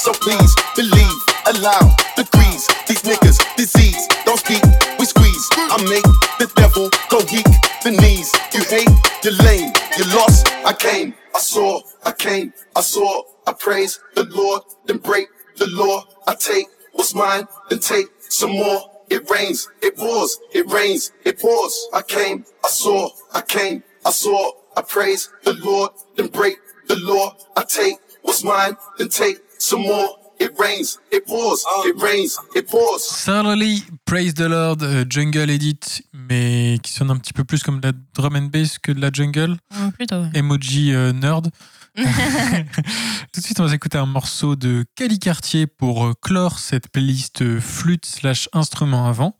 So 0.03 0.11
please 0.11 0.53
believe, 0.75 1.17
allow 1.45 1.79
degrees. 2.17 2.67
These 2.89 3.03
niggas, 3.03 3.39
disease, 3.55 4.05
don't 4.25 4.37
speak, 4.37 4.61
we 4.99 5.05
squeeze. 5.05 5.49
I 5.53 5.81
make 5.87 6.03
the 6.39 6.51
devil 6.57 6.89
go 7.09 7.19
weak, 7.31 7.47
the 7.85 7.91
knees. 7.91 8.29
You 8.53 8.65
hate, 8.65 8.89
you're 9.23 9.31
lame, 9.45 9.71
you 9.97 10.03
lost. 10.13 10.45
I 10.65 10.73
came, 10.73 11.13
I 11.33 11.39
saw, 11.39 11.79
I 12.03 12.11
came, 12.11 12.51
I 12.75 12.81
saw. 12.81 13.23
I 13.47 13.53
praise 13.53 14.01
the 14.13 14.25
Lord, 14.25 14.63
then 14.87 14.97
break 14.97 15.29
the 15.55 15.67
law. 15.67 16.03
I 16.27 16.35
take 16.35 16.67
what's 16.91 17.15
mine, 17.15 17.47
then 17.69 17.79
take 17.79 18.07
some 18.27 18.51
more. 18.51 18.91
It 19.09 19.29
rains, 19.29 19.69
it 19.81 19.95
pours, 19.95 20.37
it 20.53 20.69
rains, 20.69 21.13
it 21.23 21.39
pours. 21.39 21.87
I 21.93 22.01
came, 22.01 22.43
I 22.61 22.67
saw, 22.67 23.09
I 23.33 23.39
came, 23.39 23.83
I 24.05 24.11
saw. 24.11 24.51
I 24.75 24.81
praise 24.81 25.29
the 25.43 25.53
Lord, 25.53 25.91
then 26.17 26.27
break 26.27 26.57
the 26.89 26.97
law. 26.97 27.37
I 27.55 27.63
take 27.63 27.99
what's 28.21 28.43
mine, 28.43 28.75
then 28.97 29.07
take 29.07 29.37
some 29.63 29.81
more. 29.81 30.19
It 30.39 30.51
rains, 30.59 30.99
it 31.11 31.25
pours, 31.25 31.63
it 31.85 31.95
rains, 32.01 32.37
it 32.55 32.67
pours. 32.67 33.23
Thoroughly 33.23 33.83
Praise 34.03 34.33
the 34.33 34.49
Lord, 34.49 34.81
euh, 34.81 35.05
Jungle 35.07 35.49
Edit, 35.49 36.03
mais 36.11 36.79
qui 36.83 36.91
sonne 36.91 37.11
un 37.11 37.17
petit 37.17 37.33
peu 37.33 37.43
plus 37.43 37.63
comme 37.63 37.79
de 37.79 37.87
la 37.87 37.93
drum 38.13 38.35
and 38.35 38.49
bass 38.51 38.77
que 38.77 38.91
de 38.91 38.99
la 38.99 39.09
jungle. 39.13 39.55
Mm, 39.71 39.89
plutôt, 39.91 40.15
ouais. 40.15 40.29
Emoji 40.33 40.93
euh, 40.93 41.13
nerd. 41.13 41.49
Tout 41.95 43.39
de 43.39 43.45
suite, 43.45 43.59
on 43.59 43.65
va 43.65 43.75
écouter 43.75 43.99
un 43.99 44.07
morceau 44.07 44.55
de 44.55 44.83
Cali 44.95 45.19
Cartier 45.19 45.67
pour 45.67 46.05
euh, 46.05 46.13
clore 46.19 46.57
cette 46.57 46.89
playlist 46.89 47.59
flûte 47.59 48.05
slash 48.05 48.49
instrument 48.51 49.07
avant. 49.07 49.37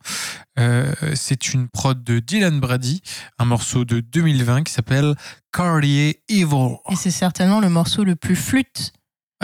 Euh, 0.60 0.94
c'est 1.16 1.54
une 1.54 1.68
prod 1.68 2.02
de 2.04 2.20
Dylan 2.20 2.60
Brady, 2.60 3.02
un 3.40 3.46
morceau 3.46 3.84
de 3.84 4.00
2020 4.00 4.64
qui 4.64 4.72
s'appelle 4.72 5.16
Cartier 5.52 6.22
Evil. 6.30 6.78
Et 6.92 6.96
c'est 6.96 7.12
certainement 7.12 7.60
le 7.60 7.70
morceau 7.70 8.04
le 8.04 8.16
plus 8.16 8.36
flûte 8.36 8.94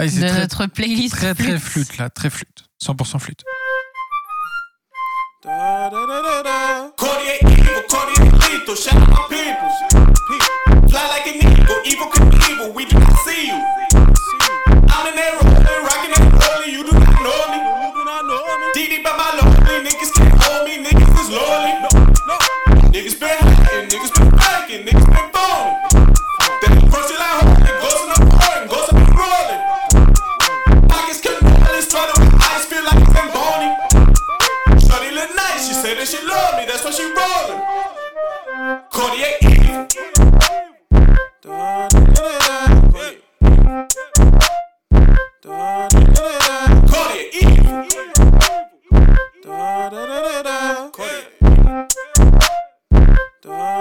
Ah, 0.01 0.05
de 0.05 0.11
très, 0.11 0.39
notre 0.39 0.65
playlist. 0.67 1.13
très, 1.13 1.35
très 1.35 1.59
flûte. 1.59 1.87
flûte 1.87 1.97
là, 1.97 2.09
très 2.09 2.29
flûte. 2.29 2.63
100% 2.81 3.19
flûte. 3.19 3.43
Cartier 6.95 7.35
evil, 7.41 7.83
Cartier 7.89 8.23
lethal, 8.23 8.75
shout 8.77 8.95
out 8.95 9.09
my 9.09 9.27
people. 9.27 10.87
Fly 10.87 11.05
like 11.09 11.27
an 11.27 11.51
eagle, 11.51 11.81
evil 11.85 12.07
could 12.07 12.31
be 12.31 12.37
evil, 12.49 12.71
we 12.73 12.85
do 12.85 12.97
not 12.97 13.17
see 13.25 13.47
you. 13.47 13.78
That's 36.69 36.85
why 36.85 36.91
she 36.91 37.03
rollin'. 37.03 37.59
Cartier 38.91 39.33
evil. 39.41 39.87
Cartier 41.41 42.09
evil. 47.33 47.85
Cartier 53.41 53.78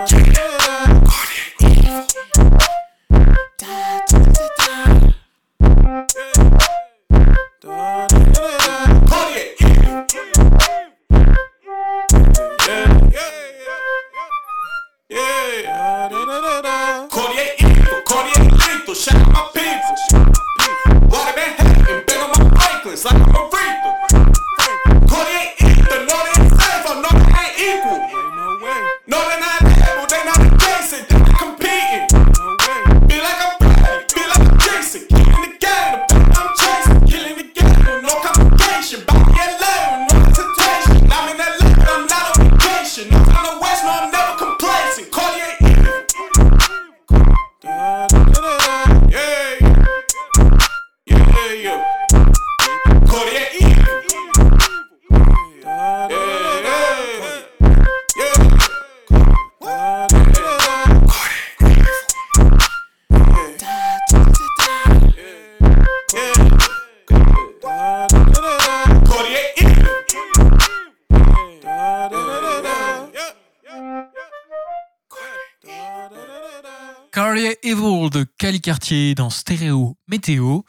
Cali 78.39 78.61
Cartier 78.61 79.15
dans 79.17 79.31
Stéréo 79.31 79.97
Météo. 80.09 80.61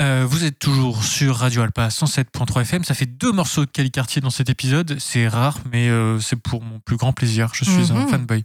Euh, 0.00 0.24
vous 0.26 0.44
êtes 0.44 0.58
toujours 0.60 1.02
sur 1.02 1.36
Radio 1.36 1.60
Alpa 1.62 1.88
107.3 1.88 2.60
FM. 2.62 2.84
Ça 2.84 2.94
fait 2.94 3.04
deux 3.04 3.32
morceaux 3.32 3.66
de 3.66 3.70
Cali 3.70 3.90
Cartier 3.90 4.22
dans 4.22 4.30
cet 4.30 4.48
épisode. 4.48 4.96
C'est 5.00 5.26
rare, 5.28 5.58
mais 5.70 5.88
euh, 5.90 6.20
c'est 6.20 6.36
pour 6.36 6.62
mon 6.62 6.78
plus 6.78 6.96
grand 6.96 7.12
plaisir. 7.12 7.50
Je 7.52 7.64
suis 7.64 7.92
un 7.92 7.96
Mhm. 8.04 8.08
fanboy. 8.08 8.44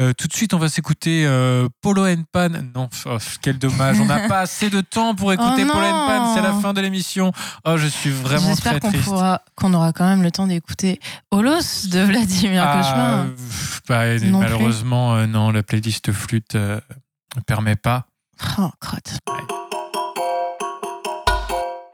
Euh, 0.00 0.12
tout 0.14 0.26
de 0.28 0.32
suite, 0.32 0.54
on 0.54 0.58
va 0.58 0.68
s'écouter 0.70 1.26
Polo 1.82 2.06
and 2.06 2.22
Pan. 2.32 2.48
Non, 2.74 2.88
oh, 3.06 3.18
quel 3.42 3.58
dommage. 3.58 4.00
On 4.00 4.06
n'a 4.06 4.28
pas 4.28 4.40
assez 4.40 4.70
de 4.70 4.80
temps 4.80 5.14
pour 5.14 5.32
écouter 5.32 5.64
Oh 5.68 5.72
Polo 5.72 5.84
and 5.84 6.06
Pan. 6.06 6.34
C'est 6.34 6.42
la 6.42 6.52
fin 6.54 6.72
de 6.72 6.80
l'émission. 6.80 7.32
Oh, 7.66 7.76
je 7.76 7.88
suis 7.88 8.10
vraiment 8.10 8.50
J'espère 8.50 8.72
très 8.74 8.80
qu'on 8.80 8.88
triste. 8.90 9.04
pourra, 9.04 9.42
qu'on 9.56 9.74
aura 9.74 9.92
quand 9.92 10.06
même 10.08 10.22
le 10.22 10.30
temps 10.30 10.46
d'écouter 10.46 10.98
Holos 11.30 11.88
de 11.90 12.00
Vladimir 12.00 12.62
Ah, 12.66 12.76
Cauchemar. 12.78 13.26
bah, 13.88 14.18
Non 14.30 14.38
malheureusement, 14.38 15.26
non, 15.26 15.50
la 15.50 15.62
playlist 15.62 16.10
flûte 16.12 16.54
ne 16.54 16.80
permet 17.46 17.76
pas. 17.76 18.06
Oh, 18.58 18.68
crotte. 18.80 19.18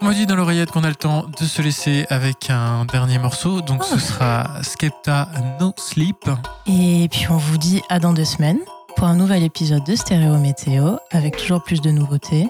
On 0.01 0.07
m'a 0.07 0.14
dit 0.14 0.26
dans 0.26 0.34
l'oreillette 0.36 0.70
qu'on 0.70 0.84
a 0.84 0.88
le 0.88 0.95
temps 0.95 1.24
de 1.38 1.45
se 1.45 1.61
laisser 1.62 2.07
avec 2.11 2.51
un 2.51 2.84
dernier 2.86 3.18
morceau, 3.18 3.61
donc 3.61 3.82
Oh. 3.82 3.86
ce 3.95 3.99
sera 3.99 4.62
Skepta 4.62 5.28
No 5.61 5.72
Sleep. 5.76 6.28
Et 6.66 7.09
puis 7.11 7.26
on 7.30 7.36
vous 7.36 7.59
dit 7.59 7.82
à 7.88 7.99
dans 7.99 8.12
deux 8.12 8.24
semaines 8.24 8.59
pour 8.97 9.07
un 9.07 9.14
nouvel 9.14 9.43
épisode 9.43 9.84
de 9.84 9.95
Stéréo 9.95 10.36
Météo 10.38 10.97
avec 11.11 11.36
toujours 11.36 11.62
plus 11.62 11.80
de 11.80 11.91
nouveautés 11.91 12.49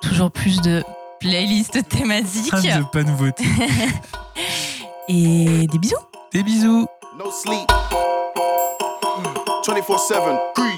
toujours 0.00 0.30
plus 0.32 0.60
de 0.60 0.82
playlists 1.20 1.86
thématiques. 1.88 2.52
Un 2.52 2.80
de 2.80 2.84
pas 2.86 3.04
nouveauté. 3.04 3.44
Et 5.08 5.66
des 5.68 5.78
bisous. 5.78 5.94
Des 6.32 6.42
bisous. 6.42 6.86
No 7.18 7.30
sleep. 7.30 7.70
24 9.64 10.71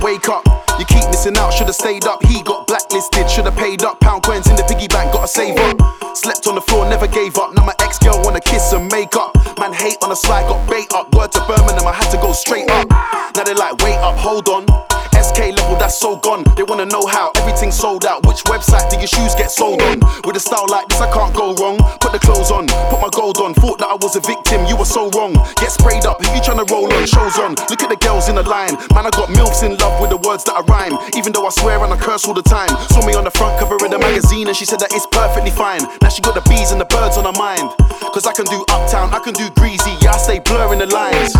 Wake 0.00 0.28
up. 0.30 0.46
You 0.78 0.86
keep 0.86 1.04
missing 1.08 1.36
out, 1.36 1.52
should've 1.52 1.74
stayed 1.74 2.06
up. 2.06 2.24
He 2.24 2.42
got 2.42 2.66
blacklisted, 2.66 3.28
should've 3.28 3.54
paid 3.54 3.82
up. 3.82 4.00
Pound 4.00 4.22
coins 4.22 4.48
in 4.48 4.56
the 4.56 4.62
piggy 4.62 4.88
bank, 4.88 5.12
gotta 5.12 5.28
save 5.28 5.58
up. 5.58 6.16
Slept 6.16 6.46
on 6.46 6.54
the 6.54 6.62
floor, 6.62 6.88
never 6.88 7.06
gave 7.06 7.36
up. 7.36 7.52
Now 7.54 7.64
my 7.66 7.74
ex 7.80 7.98
girl 7.98 8.18
wanna 8.24 8.40
kiss 8.40 8.72
and 8.72 8.90
make 8.90 9.14
up. 9.14 9.36
Man 9.58 9.74
hate 9.74 9.98
on 10.02 10.08
the 10.08 10.14
slide, 10.14 10.48
got 10.48 10.68
bait 10.70 10.90
up. 10.94 11.14
Word 11.14 11.32
to 11.32 11.40
Birmingham, 11.40 11.86
I 11.86 11.92
had 11.92 12.10
to 12.12 12.16
go 12.16 12.32
straight 12.32 12.70
up. 12.70 12.88
Now 13.36 13.44
they 13.44 13.54
like, 13.54 13.76
wait 13.78 13.96
up, 13.96 14.16
hold 14.16 14.48
on. 14.48 14.89
SK 15.30 15.54
level, 15.54 15.76
that's 15.78 15.98
so 15.98 16.16
gone. 16.16 16.42
They 16.56 16.62
wanna 16.62 16.86
know 16.86 17.06
how 17.06 17.30
everything's 17.36 17.78
sold 17.78 18.04
out. 18.04 18.26
Which 18.26 18.42
website 18.50 18.90
do 18.90 18.96
your 18.98 19.06
shoes 19.06 19.34
get 19.34 19.50
sold 19.50 19.80
on? 19.82 20.00
With 20.24 20.36
a 20.36 20.40
style 20.40 20.66
like 20.68 20.88
this, 20.88 21.00
I 21.00 21.10
can't 21.12 21.34
go 21.34 21.54
wrong. 21.54 21.78
Put 22.00 22.12
the 22.12 22.18
clothes 22.18 22.50
on, 22.50 22.66
put 22.90 23.00
my 23.00 23.10
gold 23.14 23.38
on. 23.38 23.54
Thought 23.54 23.78
that 23.78 23.88
I 23.88 23.94
was 23.94 24.16
a 24.16 24.20
victim, 24.20 24.66
you 24.66 24.76
were 24.76 24.88
so 24.88 25.08
wrong. 25.10 25.34
Get 25.62 25.70
sprayed 25.70 26.04
up, 26.04 26.18
who 26.18 26.26
you 26.34 26.42
tryna 26.42 26.68
roll 26.70 26.90
on? 26.92 27.06
Shows 27.06 27.38
on. 27.38 27.54
Look 27.70 27.82
at 27.82 27.90
the 27.90 28.00
girls 28.02 28.28
in 28.28 28.34
the 28.34 28.42
line. 28.42 28.74
Man, 28.90 29.06
I 29.06 29.10
got 29.14 29.30
milfs 29.30 29.62
in 29.62 29.76
love 29.78 30.00
with 30.00 30.10
the 30.10 30.18
words 30.18 30.42
that 30.44 30.58
I 30.58 30.62
rhyme. 30.66 30.98
Even 31.14 31.32
though 31.32 31.46
I 31.46 31.50
swear 31.50 31.78
and 31.84 31.92
I 31.92 31.96
curse 31.96 32.26
all 32.26 32.34
the 32.34 32.42
time. 32.42 32.70
Saw 32.90 33.06
me 33.06 33.14
on 33.14 33.24
the 33.24 33.30
front 33.30 33.58
cover 33.60 33.76
of 33.76 33.90
the 33.90 33.98
magazine 33.98 34.48
and 34.48 34.56
she 34.56 34.64
said 34.64 34.80
that 34.80 34.92
it's 34.92 35.06
perfectly 35.06 35.50
fine. 35.50 35.82
Now 36.02 36.08
she 36.08 36.22
got 36.22 36.34
the 36.34 36.44
bees 36.50 36.72
and 36.72 36.80
the 36.80 36.90
birds 36.90 37.16
on 37.16 37.24
her 37.24 37.38
mind. 37.38 37.70
Cause 38.10 38.26
I 38.26 38.32
can 38.32 38.46
do 38.46 38.64
uptown, 38.70 39.14
I 39.14 39.20
can 39.20 39.34
do 39.34 39.48
greasy. 39.54 39.94
Yeah, 40.02 40.12
I 40.12 40.18
stay 40.18 40.38
blurring 40.40 40.80
the 40.80 40.86
lines. 40.86 41.36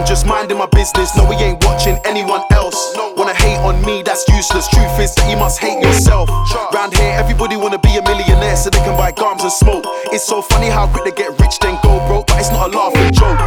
I'm 0.00 0.06
just 0.06 0.24
minding 0.24 0.56
my 0.56 0.66
business. 0.66 1.14
No, 1.16 1.28
we 1.28 1.36
ain't 1.36 1.62
watching 1.64 1.98
anyone 2.06 2.42
else. 2.52 2.79
Wanna 3.16 3.34
hate 3.34 3.58
on 3.58 3.84
me, 3.84 4.02
that's 4.02 4.26
useless. 4.28 4.68
Truth 4.68 4.98
is 4.98 5.14
that 5.14 5.28
you 5.30 5.36
must 5.36 5.58
hate 5.58 5.82
yourself. 5.82 6.28
Round 6.72 6.96
here, 6.96 7.12
everybody 7.12 7.56
wanna 7.56 7.78
be 7.78 7.96
a 7.96 8.02
millionaire 8.02 8.56
so 8.56 8.70
they 8.70 8.78
can 8.78 8.96
buy 8.96 9.12
gums 9.12 9.42
and 9.42 9.52
smoke. 9.52 9.84
It's 10.12 10.24
so 10.24 10.40
funny 10.40 10.68
how 10.68 10.86
quick 10.86 11.04
they 11.04 11.12
get 11.12 11.38
rich 11.40 11.58
then 11.60 11.78
go 11.82 12.00
broke, 12.06 12.26
but 12.28 12.40
it's 12.40 12.50
not 12.50 12.72
a 12.72 12.76
laughing 12.76 13.12
joke. 13.12 13.38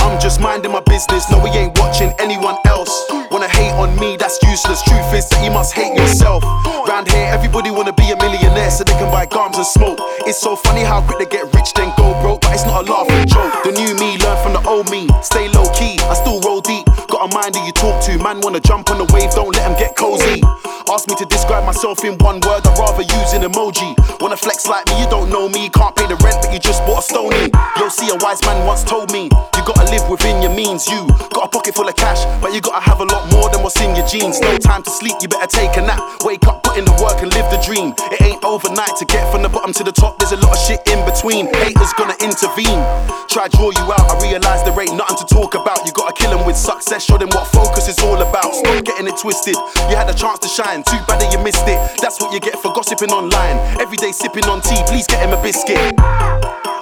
I'm 0.00 0.20
just 0.20 0.40
minding 0.40 0.72
my 0.72 0.80
business. 0.80 1.30
No, 1.30 1.38
we 1.38 1.50
ain't 1.50 1.78
watching 1.78 2.12
anyone 2.18 2.56
else. 2.66 2.90
Wanna 3.30 3.48
hate 3.48 3.72
on 3.72 3.94
me, 4.00 4.16
that's 4.16 4.42
useless. 4.42 4.82
Truth 4.82 5.14
is 5.14 5.28
that 5.28 5.44
you 5.44 5.50
must 5.50 5.72
hate 5.72 5.94
yourself. 5.96 6.42
Round 6.88 7.10
here, 7.10 7.28
everybody 7.28 7.70
wanna 7.70 7.92
be 7.92 8.10
a 8.10 8.16
millionaire 8.16 8.70
so 8.70 8.84
they 8.84 8.92
can 8.94 9.10
buy 9.10 9.26
gums 9.26 9.56
and 9.56 9.66
smoke. 9.66 9.98
It's 10.26 10.40
so 10.40 10.56
funny 10.56 10.82
how 10.82 11.00
quick 11.02 11.18
they 11.18 11.30
get 11.30 11.52
rich 11.54 11.72
then 11.74 11.92
go 11.96 12.12
broke, 12.20 12.40
but 12.42 12.52
it's 12.52 12.66
not 12.66 12.88
a 12.88 12.92
laughing 12.92 13.26
joke. 13.26 13.52
The 13.64 13.72
new 13.72 13.94
me 13.96 14.18
learn 14.18 14.36
from 14.42 14.52
the 14.52 14.62
old 14.68 14.90
me. 14.90 15.08
Stay 15.22 15.48
low 15.48 15.68
key, 15.72 16.00
I 16.08 16.14
still 16.14 16.40
roll 16.40 16.60
deep. 16.60 16.88
Got 17.22 17.32
a 17.32 17.38
mind 17.38 17.54
who 17.54 17.64
you 17.66 17.72
talk 17.72 18.02
to. 18.06 18.18
Man 18.18 18.40
wanna 18.40 18.58
jump 18.58 18.90
on 18.90 18.98
the 18.98 19.04
wave, 19.14 19.30
don't 19.30 19.54
let 19.54 19.68
them 19.68 19.78
get 19.78 19.94
cozy. 19.94 20.42
Ask 20.90 21.08
me 21.08 21.14
to 21.16 21.26
describe 21.26 21.64
myself 21.64 22.04
in 22.04 22.18
one 22.18 22.40
word, 22.40 22.66
I'd 22.66 22.78
rather 22.78 23.02
use 23.02 23.32
an 23.32 23.42
emoji. 23.42 23.94
Wanna 24.20 24.36
flex 24.36 24.66
like 24.66 24.86
me, 24.88 25.00
you 25.00 25.08
don't 25.08 25.30
know 25.30 25.48
me. 25.48 25.68
Can't 25.70 25.94
pay 25.94 26.06
the 26.06 26.16
rent, 26.24 26.38
but 26.42 26.52
you 26.52 26.58
just 26.58 26.84
bought 26.84 27.00
a 27.00 27.02
stony. 27.02 27.50
Yo, 27.78 27.88
see, 27.88 28.08
a 28.10 28.16
wise 28.16 28.42
man 28.42 28.66
once 28.66 28.84
told 28.84 29.12
me, 29.12 29.24
you 29.24 29.62
gotta 29.64 29.90
live 29.90 30.08
within 30.08 30.42
your 30.42 30.54
means. 30.54 30.86
You 30.88 31.06
got 31.30 31.46
a 31.46 31.48
pocket 31.48 31.74
full 31.74 31.88
of 31.88 31.96
cash, 31.96 32.24
but 32.40 32.52
you 32.54 32.60
gotta 32.60 32.82
have 32.82 33.00
a 33.00 33.04
lot 33.04 33.30
more 33.32 33.50
than 33.50 33.62
what's 33.62 33.80
in 33.80 33.94
your 33.94 34.06
jeans. 34.06 34.40
No 34.40 34.56
time 34.58 34.82
to 34.82 34.90
sleep, 34.90 35.16
you 35.20 35.28
better 35.28 35.46
take 35.46 35.76
a 35.76 35.82
nap. 35.82 36.00
Wake 36.24 36.46
up, 36.46 36.62
put 36.62 36.78
in 36.78 36.84
the 36.84 36.96
work, 37.02 37.20
and 37.22 37.32
live 37.34 37.50
the 37.50 37.60
dream. 37.60 37.94
It 38.12 38.22
ain't 38.22 38.44
overnight 38.44 38.96
to 38.96 39.04
get 39.04 39.28
from 39.30 39.42
the 39.42 39.48
bottom 39.48 39.72
to 39.74 39.84
the 39.84 39.92
top, 39.92 40.18
there's 40.18 40.32
a 40.32 40.40
lot 40.40 40.56
of 40.56 40.60
shit 40.64 40.80
in 40.88 41.04
between. 41.04 41.52
Haters 41.52 41.92
gonna 41.98 42.16
intervene. 42.22 42.80
Try 43.28 43.48
draw 43.48 43.70
you 43.70 43.84
out, 43.92 44.06
I 44.08 44.14
realize 44.22 44.64
there 44.64 44.78
ain't 44.80 44.96
nothing 44.96 45.18
to 45.18 45.26
talk 45.28 45.54
about. 45.54 45.84
You 45.84 45.92
gotta 45.92 46.14
kill 46.14 46.30
them 46.30 46.46
with 46.46 46.56
success, 46.56 47.04
show 47.04 47.18
them 47.18 47.28
what 47.30 47.46
focus 47.48 47.88
is 47.88 47.98
all 48.00 48.20
about. 48.20 48.54
Stop 48.54 48.84
getting 48.84 49.08
it 49.08 49.16
twisted. 49.18 49.56
You 49.90 49.96
had 49.96 50.08
a 50.08 50.14
chance 50.14 50.38
to 50.40 50.48
shine, 50.48 50.71
too 50.80 50.96
bad 51.04 51.20
that 51.20 51.28
you 51.28 51.38
missed 51.44 51.68
it. 51.68 51.76
That's 52.00 52.16
what 52.18 52.32
you 52.32 52.40
get 52.40 52.56
for 52.56 52.72
gossiping 52.72 53.12
online. 53.12 53.60
Every 53.76 54.00
day 54.00 54.12
sipping 54.12 54.48
on 54.48 54.64
tea, 54.64 54.80
please 54.88 55.06
get 55.06 55.20
him 55.20 55.36
a 55.36 55.42
biscuit. 55.44 55.76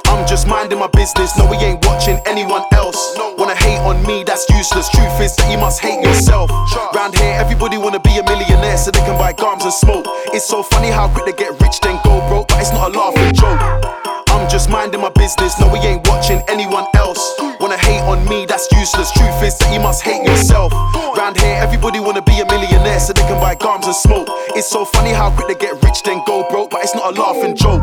I'm 0.06 0.22
just 0.30 0.46
minding 0.46 0.78
my 0.78 0.86
business. 0.94 1.36
No, 1.36 1.50
we 1.50 1.56
ain't 1.58 1.84
watching 1.86 2.22
anyone 2.26 2.62
else. 2.70 3.18
Wanna 3.36 3.56
hate 3.58 3.82
on 3.82 3.98
me, 4.06 4.22
that's 4.22 4.48
useless. 4.50 4.88
Truth 4.90 5.18
is 5.20 5.34
that 5.36 5.50
you 5.50 5.58
must 5.58 5.80
hate 5.80 6.02
yourself. 6.04 6.50
Round 6.94 7.18
here, 7.18 7.34
everybody 7.34 7.78
wanna 7.78 8.00
be 8.00 8.18
a 8.18 8.22
millionaire 8.22 8.78
so 8.78 8.92
they 8.92 9.00
can 9.00 9.18
buy 9.18 9.32
gums 9.32 9.64
and 9.64 9.74
smoke. 9.74 10.06
It's 10.30 10.46
so 10.46 10.62
funny 10.62 10.90
how 10.90 11.08
quick 11.08 11.26
they 11.26 11.34
get 11.34 11.58
rich 11.60 11.80
then 11.80 11.98
go 12.04 12.22
broke, 12.28 12.48
but 12.48 12.60
it's 12.60 12.70
not 12.70 12.94
a 12.94 12.98
laughing 12.98 13.34
joke. 13.34 13.99
Just 14.50 14.68
minding 14.68 15.00
my 15.00 15.10
business. 15.10 15.58
No, 15.60 15.70
we 15.72 15.78
ain't 15.78 16.06
watching 16.08 16.42
anyone 16.48 16.84
else. 16.94 17.22
Wanna 17.60 17.78
hate 17.78 18.00
on 18.02 18.28
me, 18.28 18.46
that's 18.46 18.66
useless. 18.72 19.12
Truth 19.12 19.42
is 19.44 19.56
that 19.58 19.72
you 19.72 19.80
must 19.80 20.02
hate 20.02 20.24
yourself. 20.26 20.72
Round 21.16 21.38
here, 21.38 21.56
everybody 21.62 22.00
wanna 22.00 22.22
be 22.22 22.40
a 22.40 22.46
millionaire 22.46 22.98
so 22.98 23.12
they 23.12 23.22
can 23.22 23.40
buy 23.40 23.54
gums 23.54 23.86
and 23.86 23.94
smoke. 23.94 24.26
It's 24.56 24.68
so 24.68 24.84
funny 24.84 25.10
how 25.10 25.30
quick 25.30 25.46
they 25.46 25.54
get 25.54 25.80
rich 25.84 26.02
then 26.02 26.22
go 26.26 26.48
broke, 26.50 26.70
but 26.70 26.82
it's 26.82 26.94
not 26.96 27.16
a 27.16 27.20
laughing 27.20 27.54
joke. 27.54 27.80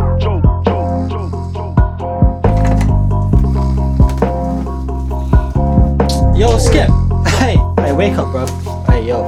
Yo, 6.35 6.57
Skip. 6.57 6.89
Hey, 7.39 7.55
hey, 7.79 7.93
wake 7.93 8.17
up, 8.17 8.31
bro. 8.31 8.45
Hey, 8.85 9.07
yo. 9.07 9.23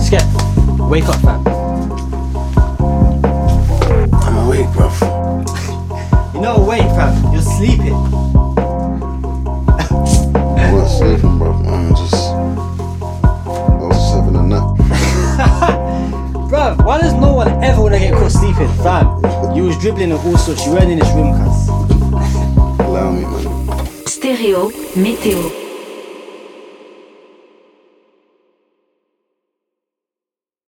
Skip, 0.00 0.24
wake 0.88 1.04
up, 1.04 1.20
fam. 1.20 1.59
You're 6.40 6.56
not 6.56 6.96
fam. 6.96 7.32
You're 7.34 7.42
sleeping. 7.42 7.92
I 10.56 10.72
wasn't 10.72 11.20
sleeping, 11.20 11.38
bruv. 11.38 11.68
I'm 11.68 11.94
just. 11.94 12.14
I 12.14 13.86
was 13.86 13.96
just 13.98 14.14
having 14.14 14.36
a 14.36 14.42
nap. 14.46 14.64
Bruv, 16.48 16.82
why 16.86 16.98
does 16.98 17.12
no 17.12 17.34
one 17.34 17.62
ever 17.62 17.82
wanna 17.82 17.98
get 17.98 18.14
caught 18.14 18.32
sleeping, 18.32 18.72
fam? 18.82 19.54
You 19.54 19.64
was 19.64 19.76
dribbling 19.76 20.12
and 20.12 20.20
all 20.20 20.38
sorts. 20.38 20.64
You 20.64 20.72
weren't 20.72 20.90
in 20.90 20.98
this 21.00 21.12
room, 21.12 21.36
cuz. 21.44 21.68
Allow 22.88 23.10
me, 23.12 23.20
man. 23.20 23.44
Stéréo, 24.06 24.72
météo. 24.96 25.69